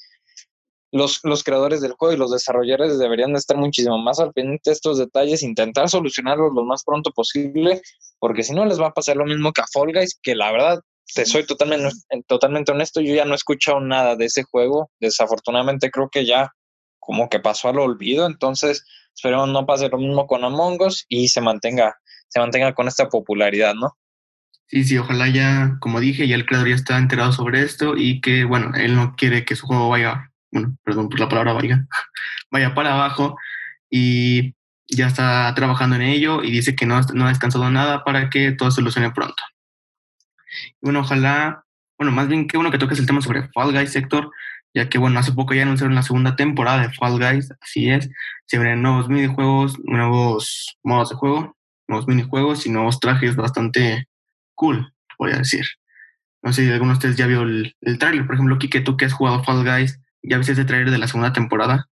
[0.93, 4.75] los, los creadores del juego y los desarrolladores deberían estar muchísimo más al pendiente de
[4.75, 7.81] estos detalles, intentar solucionarlos lo más pronto posible,
[8.17, 10.53] porque si no les va a pasar lo mismo que a Fall Guys, que la
[10.53, 10.79] verdad,
[11.13, 11.95] te soy totalmente,
[12.27, 14.91] totalmente honesto, yo ya no he escuchado nada de ese juego.
[14.99, 16.53] Desafortunadamente creo que ya
[16.99, 18.85] como que pasó al olvido, entonces
[19.15, 21.95] esperemos no pase lo mismo con Among Us y se mantenga,
[22.27, 23.97] se mantenga con esta popularidad, ¿no?
[24.67, 28.21] Sí, sí, ojalá ya, como dije, ya el creador ya está enterado sobre esto y
[28.21, 31.87] que, bueno, él no quiere que su juego vaya, bueno, perdón por la palabra vaya,
[32.51, 33.35] vaya para abajo
[33.89, 34.53] y
[34.87, 38.51] ya está trabajando en ello y dice que no, no ha descansado nada para que
[38.51, 39.41] todo se solucione pronto.
[40.81, 41.63] Bueno, ojalá,
[41.97, 44.31] bueno, más bien que bueno que toques el tema sobre Fall Guys Sector,
[44.73, 48.09] ya que, bueno, hace poco ya anunciaron la segunda temporada de Fall Guys, así es,
[48.45, 54.07] se verán nuevos minijuegos, nuevos modos de juego, nuevos minijuegos y nuevos trajes bastante
[54.55, 55.65] cool, voy a decir.
[56.41, 58.25] No sé si alguno de ustedes ya vio el, el trailer.
[58.25, 61.07] Por ejemplo, Kike, tú que has jugado Fall Guys, ¿ya viste ese trailer de la
[61.07, 61.87] segunda temporada?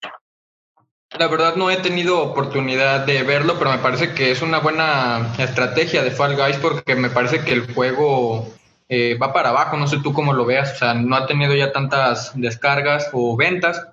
[1.18, 5.32] La verdad no he tenido oportunidad de verlo, pero me parece que es una buena
[5.38, 8.52] estrategia de Fall Guys porque me parece que el juego
[8.88, 11.54] eh, va para abajo, no sé tú cómo lo veas, o sea, no ha tenido
[11.54, 13.86] ya tantas descargas o ventas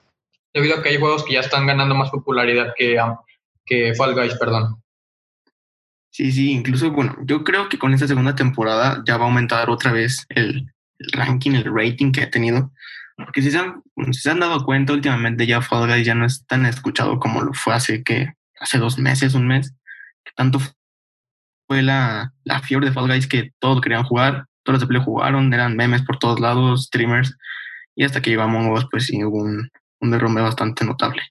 [0.53, 2.97] debido a que hay juegos que ya están ganando más popularidad que,
[3.65, 4.81] que Fall Guys, perdón.
[6.09, 9.69] Sí, sí, incluso, bueno, yo creo que con esta segunda temporada ya va a aumentar
[9.69, 10.73] otra vez el,
[11.13, 12.71] ranking, el rating que ha tenido.
[13.17, 13.81] Porque si se, han,
[14.11, 17.53] se han dado cuenta, últimamente ya Fall Guys ya no es tan escuchado como lo
[17.53, 19.73] fue hace que hace dos meses, un mes.
[20.35, 20.59] Tanto
[21.67, 25.53] fue la, la fiebre de Fall Guys que todos querían jugar, todos los de jugaron,
[25.53, 27.37] eran memes por todos lados, streamers.
[27.95, 31.21] Y hasta que llegó Among pues hubo un, un derrumbe bastante notable.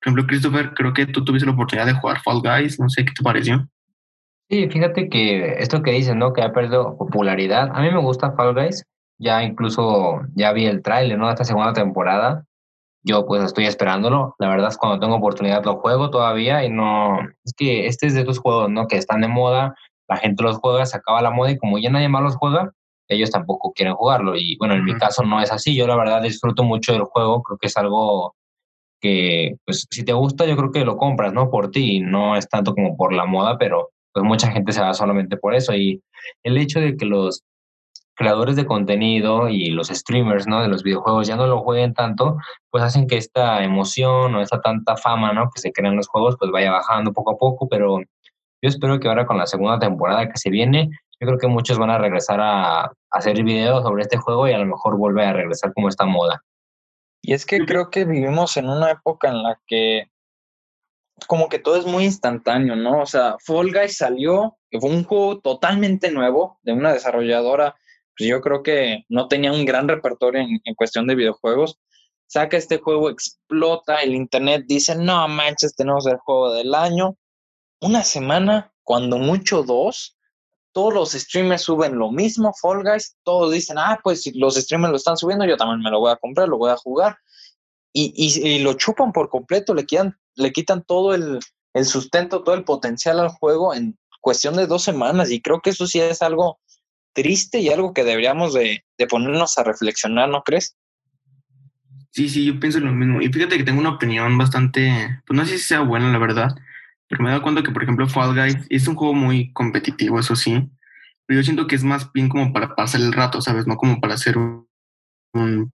[0.00, 3.04] Por ejemplo, Christopher, creo que tú tuviste la oportunidad de jugar Fall Guys, no sé
[3.04, 3.68] qué te pareció.
[4.48, 6.32] Sí, fíjate que esto que dices, ¿no?
[6.32, 7.70] Que ha perdido popularidad.
[7.74, 8.84] A mí me gusta Fall Guys.
[9.18, 11.26] Ya incluso ya vi el tráiler, ¿no?
[11.26, 12.44] De esta segunda temporada.
[13.02, 14.34] Yo pues estoy esperándolo.
[14.38, 17.18] La verdad es cuando tengo oportunidad lo juego todavía y no...
[17.44, 18.86] Es que este es de esos juegos, ¿no?
[18.86, 19.74] Que están de moda,
[20.08, 22.72] la gente los juega, se acaba la moda y como ya nadie más los juega,
[23.08, 24.36] ellos tampoco quieren jugarlo.
[24.36, 25.74] Y bueno, en mi caso no es así.
[25.74, 27.42] Yo la verdad disfruto mucho del juego.
[27.42, 28.34] Creo que es algo
[29.00, 31.50] que, pues, si te gusta, yo creo que lo compras, ¿no?
[31.50, 32.00] Por ti.
[32.00, 35.54] No es tanto como por la moda, pero pues mucha gente se va solamente por
[35.54, 35.74] eso.
[35.74, 36.02] Y
[36.42, 37.42] el hecho de que los
[38.18, 40.60] creadores de contenido y los streamers, ¿no?
[40.60, 42.36] De los videojuegos ya no lo jueguen tanto,
[42.68, 45.48] pues hacen que esta emoción o esta tanta fama, ¿no?
[45.54, 49.06] Que se crean los juegos, pues vaya bajando poco a poco, pero yo espero que
[49.06, 50.90] ahora con la segunda temporada que se viene,
[51.20, 54.58] yo creo que muchos van a regresar a, hacer videos sobre este juego y a
[54.58, 56.42] lo mejor vuelve a regresar como esta moda.
[57.22, 60.08] Y es que creo que vivimos en una época en la que
[61.26, 63.00] como que todo es muy instantáneo, ¿no?
[63.00, 67.76] O sea, Fall Guys salió, fue un juego totalmente nuevo de una desarrolladora,
[68.18, 71.78] pues yo creo que no tenía un gran repertorio en, cuestión de videojuegos,
[72.26, 77.16] saca este juego, explota, el internet dice, no manches, tenemos el juego del año.
[77.80, 80.16] Una semana, cuando mucho dos,
[80.72, 84.90] todos los streamers suben lo mismo, Fall Guys, todos dicen, ah, pues si los streamers
[84.90, 87.16] lo están subiendo, yo también me lo voy a comprar, lo voy a jugar.
[87.92, 91.38] Y, y, lo chupan por completo, le quitan, le quitan todo el,
[91.72, 95.30] el sustento, todo el potencial al juego en cuestión de dos semanas.
[95.30, 96.60] Y creo que eso sí es algo
[97.18, 100.76] triste y algo que deberíamos de, de ponernos a reflexionar, ¿no crees?
[102.12, 103.20] Sí, sí, yo pienso lo mismo.
[103.20, 106.54] Y fíjate que tengo una opinión bastante, pues no sé si sea buena, la verdad,
[107.08, 110.20] pero me he dado cuenta que, por ejemplo, Fall Guys es un juego muy competitivo,
[110.20, 110.70] eso sí,
[111.26, 113.66] pero yo siento que es más bien como para pasar el rato, ¿sabes?
[113.66, 114.68] No como para ser un,
[115.34, 115.72] un,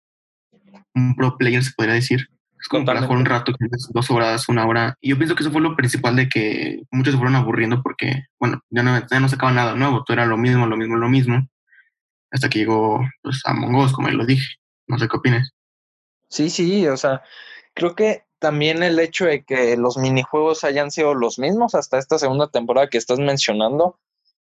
[1.14, 2.30] pro player, se podría decir.
[2.65, 3.53] Es como para jugar un rato,
[3.91, 4.97] dos horas, una hora.
[5.03, 8.25] Y yo pienso que eso fue lo principal de que muchos se fueron aburriendo porque,
[8.41, 11.11] bueno, ya no, ya no sacaba nada nuevo, todo era lo mismo, lo mismo, lo
[11.11, 11.47] mismo.
[12.31, 14.57] Hasta que llegó pues, Among Us, como ya lo dije.
[14.87, 15.51] No sé qué opinas.
[16.31, 17.23] Sí, sí, o sea,
[17.75, 22.19] creo que también el hecho de que los minijuegos hayan sido los mismos hasta esta
[22.19, 24.01] segunda temporada que estás mencionando,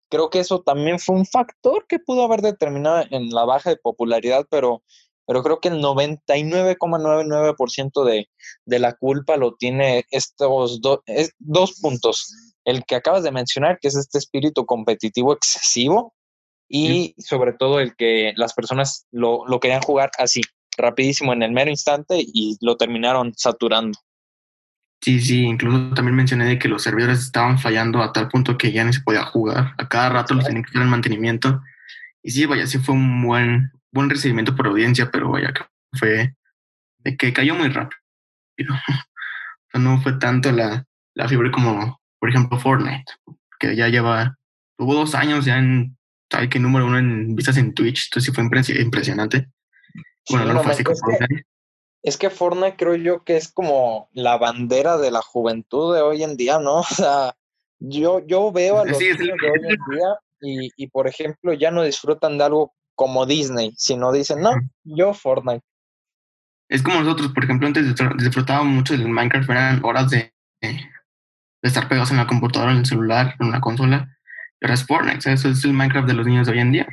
[0.08, 3.78] creo que eso también fue un factor que pudo haber determinado en la baja de
[3.78, 4.84] popularidad, pero,
[5.26, 8.30] pero creo que el 99,99% de,
[8.66, 10.82] de la culpa lo tiene estos
[11.40, 12.34] dos puntos.
[12.66, 16.14] El que acabas de mencionar, que es este espíritu competitivo excesivo,
[16.70, 20.42] y sobre todo el que las personas lo, lo querían jugar así,
[20.78, 24.00] rapidísimo en el mero instante y lo terminaron saturando.
[25.02, 28.72] Sí, sí, incluso también mencioné de que los servidores estaban fallando a tal punto que
[28.72, 29.74] ya no se podía jugar.
[29.78, 31.62] A cada rato los tenían que hacer en mantenimiento.
[32.24, 35.62] Y sí, vaya, sí fue un buen, buen recibimiento por audiencia, pero vaya, que
[35.98, 36.36] fue
[37.00, 38.00] de que cayó muy rápido.
[38.70, 43.12] o sea, no fue tanto la, la fiebre como, por ejemplo, Fortnite,
[43.60, 44.38] que ya lleva,
[44.78, 45.98] tuvo dos años ya en,
[46.32, 48.08] ¿sabe qué número uno en vistas en Twitch?
[48.08, 49.50] Entonces sí fue impresionante.
[50.30, 50.98] Bueno, no, fue así como
[52.04, 56.22] es que Fortnite creo yo que es como la bandera de la juventud de hoy
[56.22, 56.80] en día, ¿no?
[56.82, 57.36] O sea,
[57.80, 61.72] yo, yo veo a los niños de hoy en día y, y, por ejemplo, ya
[61.72, 64.52] no disfrutan de algo como Disney, sino dicen, no,
[64.84, 65.64] yo Fortnite.
[66.70, 70.80] Es como nosotros, por ejemplo, antes disfrutábamos mucho del Minecraft, eran horas de, de,
[71.62, 74.10] estar pegados en la computadora, en el celular, en la consola.
[74.60, 76.88] Pero es Fortnite, eso es el Minecraft de los niños de hoy en día.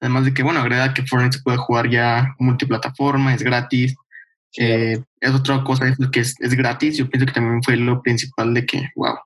[0.00, 3.94] Además de que, bueno, agrega que Fortnite se puede jugar ya multiplataforma, es gratis.
[4.58, 6.96] Eh, es otra cosa, es que es, gratis.
[6.96, 9.16] Yo pienso que también fue lo principal de que, wow.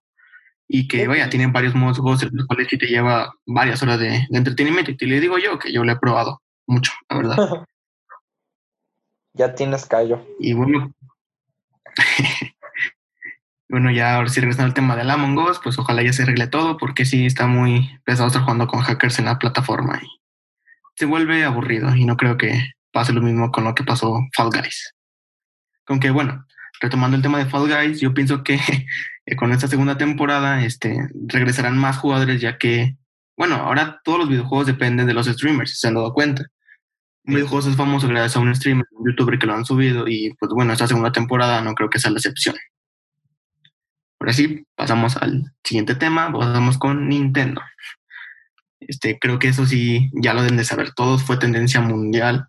[0.69, 4.01] Y que, vaya, tienen varios modos de juegos, los cuales sí te lleva varias horas
[4.01, 4.91] de, entretenimiento.
[4.91, 7.37] Y te le digo yo que yo lo he probado mucho, la verdad.
[9.35, 10.27] ya tienes callo.
[10.41, 10.93] Y bueno,
[13.69, 16.49] bueno, ya ahora sí regresando al tema del Among Us, pues ojalá ya se arregle
[16.49, 20.01] todo, porque sí está muy pesado estar jugando con hackers en la plataforma.
[20.03, 20.09] Y
[20.97, 24.51] se vuelve aburrido y no creo que pase lo mismo con lo que pasó Fall
[24.51, 24.95] Guys.
[25.85, 26.45] Con que, bueno,
[26.81, 28.59] retomando el tema de Fall Guys, yo pienso que
[29.37, 30.97] con esta segunda temporada este,
[31.27, 32.97] regresarán más jugadores ya que,
[33.37, 36.45] bueno, ahora todos los videojuegos dependen de los streamers, se han dado cuenta.
[37.25, 40.33] Un videojuego es famoso gracias a un streamer, un youtuber que lo han subido y
[40.39, 42.55] pues bueno, esta segunda temporada no creo que sea la excepción.
[44.21, 47.61] Ahora sí, pasamos al siguiente tema, pasamos con Nintendo.
[48.81, 52.49] Este, creo que eso sí, ya lo deben de saber todos, fue tendencia mundial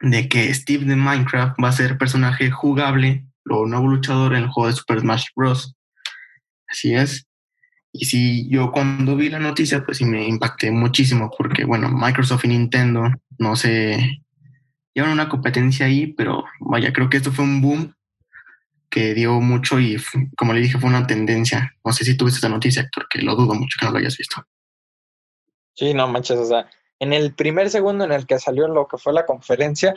[0.00, 4.48] de que Steve de Minecraft va a ser personaje jugable o nuevo luchador en el
[4.48, 5.74] juego de Super Smash Bros.
[6.68, 7.26] Así es.
[7.92, 12.44] Y sí, yo cuando vi la noticia, pues sí me impacté muchísimo, porque bueno, Microsoft
[12.44, 14.22] y Nintendo no sé,
[14.94, 17.94] llevan una competencia ahí, pero vaya, creo que esto fue un boom
[18.90, 19.96] que dio mucho y
[20.36, 21.74] como le dije, fue una tendencia.
[21.84, 24.16] No sé si tuviste esta noticia, Héctor, que lo dudo mucho que no lo hayas
[24.16, 24.44] visto.
[25.74, 28.98] Sí, no manches, o sea, en el primer segundo en el que salió lo que
[28.98, 29.94] fue la conferencia,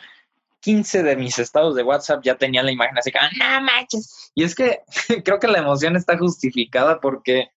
[0.64, 4.32] 15 de mis estados de WhatsApp ya tenían la imagen así, ah, no manches.
[4.34, 4.80] Y es que
[5.24, 7.50] creo que la emoción está justificada porque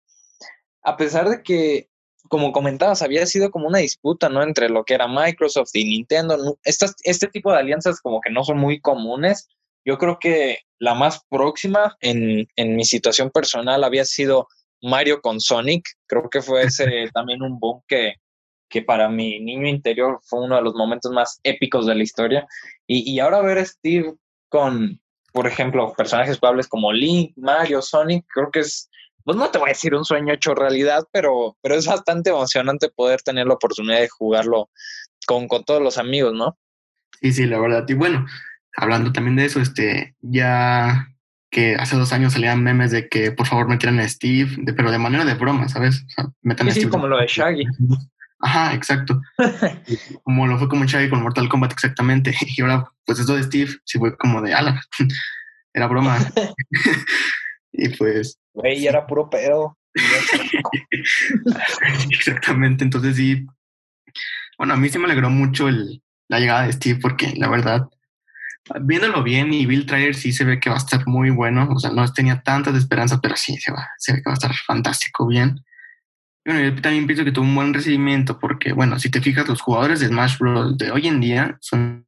[0.83, 1.89] a pesar de que,
[2.29, 4.43] como comentabas, había sido como una disputa, ¿no?
[4.43, 6.59] Entre lo que era Microsoft y Nintendo.
[6.65, 9.49] Estas, este tipo de alianzas como que no son muy comunes.
[9.85, 14.49] Yo creo que la más próxima en, en mi situación personal había sido
[14.83, 15.87] Mario con Sonic.
[16.07, 18.15] Creo que fue ese también un boom que,
[18.69, 22.47] que para mi niño interior fue uno de los momentos más épicos de la historia.
[22.87, 24.15] Y, y ahora ver a Steve
[24.49, 25.01] con,
[25.33, 28.91] por ejemplo, personajes jugables como Link, Mario, Sonic, creo que es,
[29.25, 32.89] pues no te voy a decir un sueño hecho realidad, pero, pero es bastante emocionante
[32.89, 34.71] poder tener la oportunidad de jugarlo
[35.27, 36.57] con, con todos los amigos, ¿no?
[37.21, 37.85] Sí, sí, la verdad.
[37.89, 38.27] Y bueno,
[38.77, 41.09] hablando también de eso, este, ya
[41.51, 44.99] que hace dos años salían memes de que por favor metieran a Steve, pero de
[44.99, 46.05] manera de broma, ¿sabes?
[46.07, 47.65] O sea, metan a Steve como lo de Shaggy.
[48.41, 49.21] Ajá, exacto.
[50.25, 52.35] como lo fue como Shaggy con Mortal Kombat exactamente.
[52.57, 54.81] Y ahora, pues esto de Steve, sí fue como de ala.
[55.75, 56.19] era broma.
[57.73, 58.39] y pues.
[58.55, 59.79] Güey, era puro pedo.
[62.11, 62.85] exactamente.
[62.85, 63.47] Entonces sí.
[64.59, 67.89] Bueno, a mí sí me alegró mucho el, la llegada de Steve porque la verdad,
[68.81, 71.69] viéndolo bien y Bill Tryer sí se ve que va a estar muy bueno.
[71.71, 74.35] O sea, no tenía tantas esperanzas, pero sí se, va, se ve que va a
[74.35, 75.63] estar fantástico bien.
[76.47, 79.61] Bueno, yo también pienso que tuvo un buen recibimiento porque, bueno, si te fijas, los
[79.61, 80.79] jugadores de Smash Bros.
[80.79, 82.07] de hoy en día son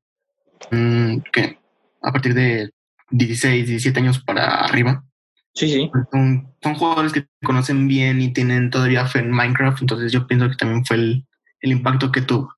[0.71, 1.59] mm, que
[2.01, 2.71] a partir de
[3.11, 5.05] 16, 17 años para arriba.
[5.55, 5.91] Sí, sí.
[6.13, 10.49] Son, son, jugadores que conocen bien y tienen todavía fe en Minecraft, entonces yo pienso
[10.49, 11.27] que también fue el,
[11.61, 12.55] el impacto que tuvo.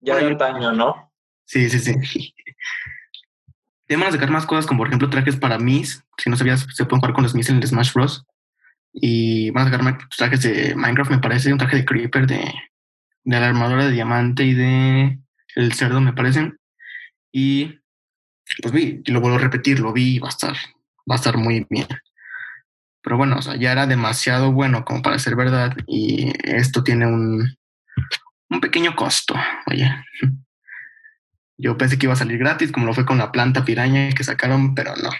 [0.00, 1.12] Ya de antaño, ¿no?
[1.44, 2.32] Sí, sí, sí.
[3.86, 6.02] Te van a sacar más cosas, como por ejemplo trajes para Mis.
[6.16, 8.24] Si no sabías, se pueden jugar con los Mis en el Smash Bros.
[8.92, 12.52] Y van a sacar trajes de Minecraft, me parece, un traje de Creeper, de,
[13.24, 15.20] de la armadura de diamante y de
[15.54, 16.58] el cerdo, me parecen.
[17.32, 17.80] Y
[18.62, 20.54] pues vi, y lo vuelvo a repetir, lo vi y va a estar,
[21.10, 21.86] va a estar muy bien.
[23.02, 27.06] Pero bueno, o sea, ya era demasiado bueno como para ser verdad y esto tiene
[27.06, 27.56] un,
[28.50, 29.34] un pequeño costo,
[29.66, 30.04] vaya.
[31.56, 34.24] Yo pensé que iba a salir gratis, como lo fue con la planta piraña que
[34.24, 35.10] sacaron, pero no.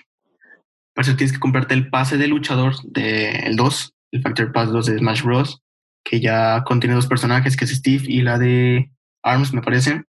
[1.01, 4.99] Eso tienes que comprarte el pase de luchador del 2, el Factor Pass 2 de
[4.99, 5.63] Smash Bros.,
[6.05, 8.91] que ya contiene dos personajes, que es Steve y la de
[9.23, 10.05] ARMS, me parece.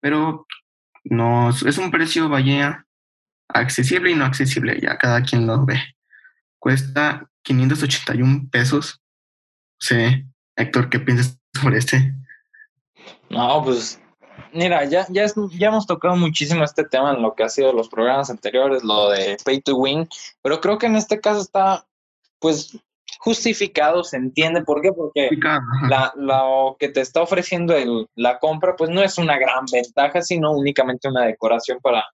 [0.00, 0.46] Pero
[1.04, 2.86] no, es un precio, vaya,
[3.48, 5.80] accesible y no accesible, ya cada quien lo ve.
[6.58, 9.00] Cuesta 581 pesos.
[9.78, 10.24] Sí,
[10.56, 12.14] Héctor, ¿qué piensas sobre este?
[13.30, 14.00] No, pues
[14.52, 17.88] mira, ya, ya, ya hemos tocado muchísimo este tema en lo que ha sido los
[17.88, 20.08] programas anteriores, lo de pay to win,
[20.42, 21.86] pero creo que en este caso está,
[22.38, 22.76] pues,
[23.20, 25.30] justificado, se entiende por qué, porque
[25.88, 30.22] la, lo que te está ofreciendo el, la compra, pues no es una gran ventaja,
[30.22, 32.04] sino únicamente una decoración para,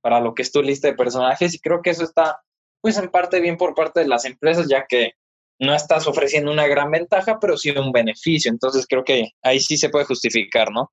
[0.00, 2.40] para lo que es tu lista de personajes, y creo que eso está,
[2.80, 5.12] pues, en parte bien por parte de las empresas, ya que
[5.58, 8.50] no estás ofreciendo una gran ventaja, pero sí un beneficio.
[8.50, 10.90] Entonces creo que ahí sí se puede justificar, ¿no?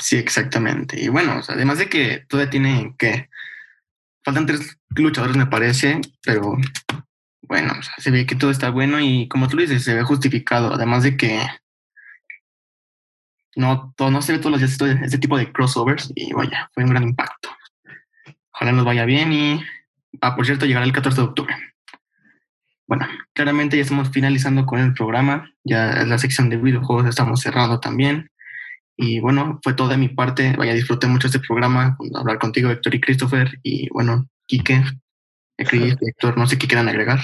[0.00, 1.00] Sí, exactamente.
[1.00, 3.28] Y bueno, además de que todavía tiene que...
[4.24, 6.56] Faltan tres luchadores, me parece, pero
[7.42, 10.72] bueno, se ve que todo está bueno y como tú dices, se ve justificado.
[10.72, 11.40] Además de que
[13.56, 16.84] no, todo, no se ve todos los días este, tipo de crossovers y vaya, fue
[16.84, 17.50] un gran impacto.
[18.52, 19.62] Ojalá nos vaya bien y,
[20.20, 21.56] ah, por cierto, llegará el 14 de octubre.
[22.86, 27.80] Bueno, claramente ya estamos finalizando con el programa, ya la sección de videojuegos estamos cerrando
[27.80, 28.30] también.
[29.02, 30.54] Y bueno, fue todo de mi parte.
[30.56, 33.58] Vaya, disfruté mucho este programa, hablar contigo, Héctor y Christopher.
[33.64, 34.80] Y bueno, Quique,
[35.58, 37.18] Héctor, no sé qué quieran agregar.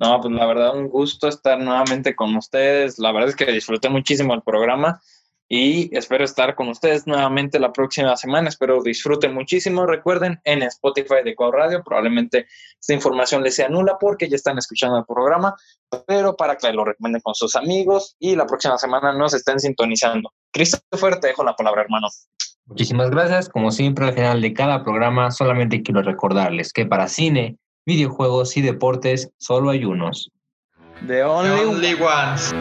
[0.00, 2.98] No, pues la verdad, un gusto estar nuevamente con ustedes.
[2.98, 5.00] La verdad es que disfruté muchísimo el programa
[5.48, 8.48] y espero estar con ustedes nuevamente la próxima semana.
[8.48, 9.86] Espero disfruten muchísimo.
[9.86, 12.48] Recuerden, en Spotify de Cuau Radio probablemente
[12.80, 15.54] esta información les sea nula porque ya están escuchando el programa,
[16.08, 20.32] pero para que lo recomienden con sus amigos y la próxima semana nos estén sintonizando.
[20.52, 22.08] Christopher, te dejo la palabra, hermano.
[22.66, 23.48] Muchísimas gracias.
[23.48, 28.62] Como siempre, al final de cada programa, solamente quiero recordarles que para cine, videojuegos y
[28.62, 30.30] deportes solo hay unos.
[31.06, 32.52] The only, only ones.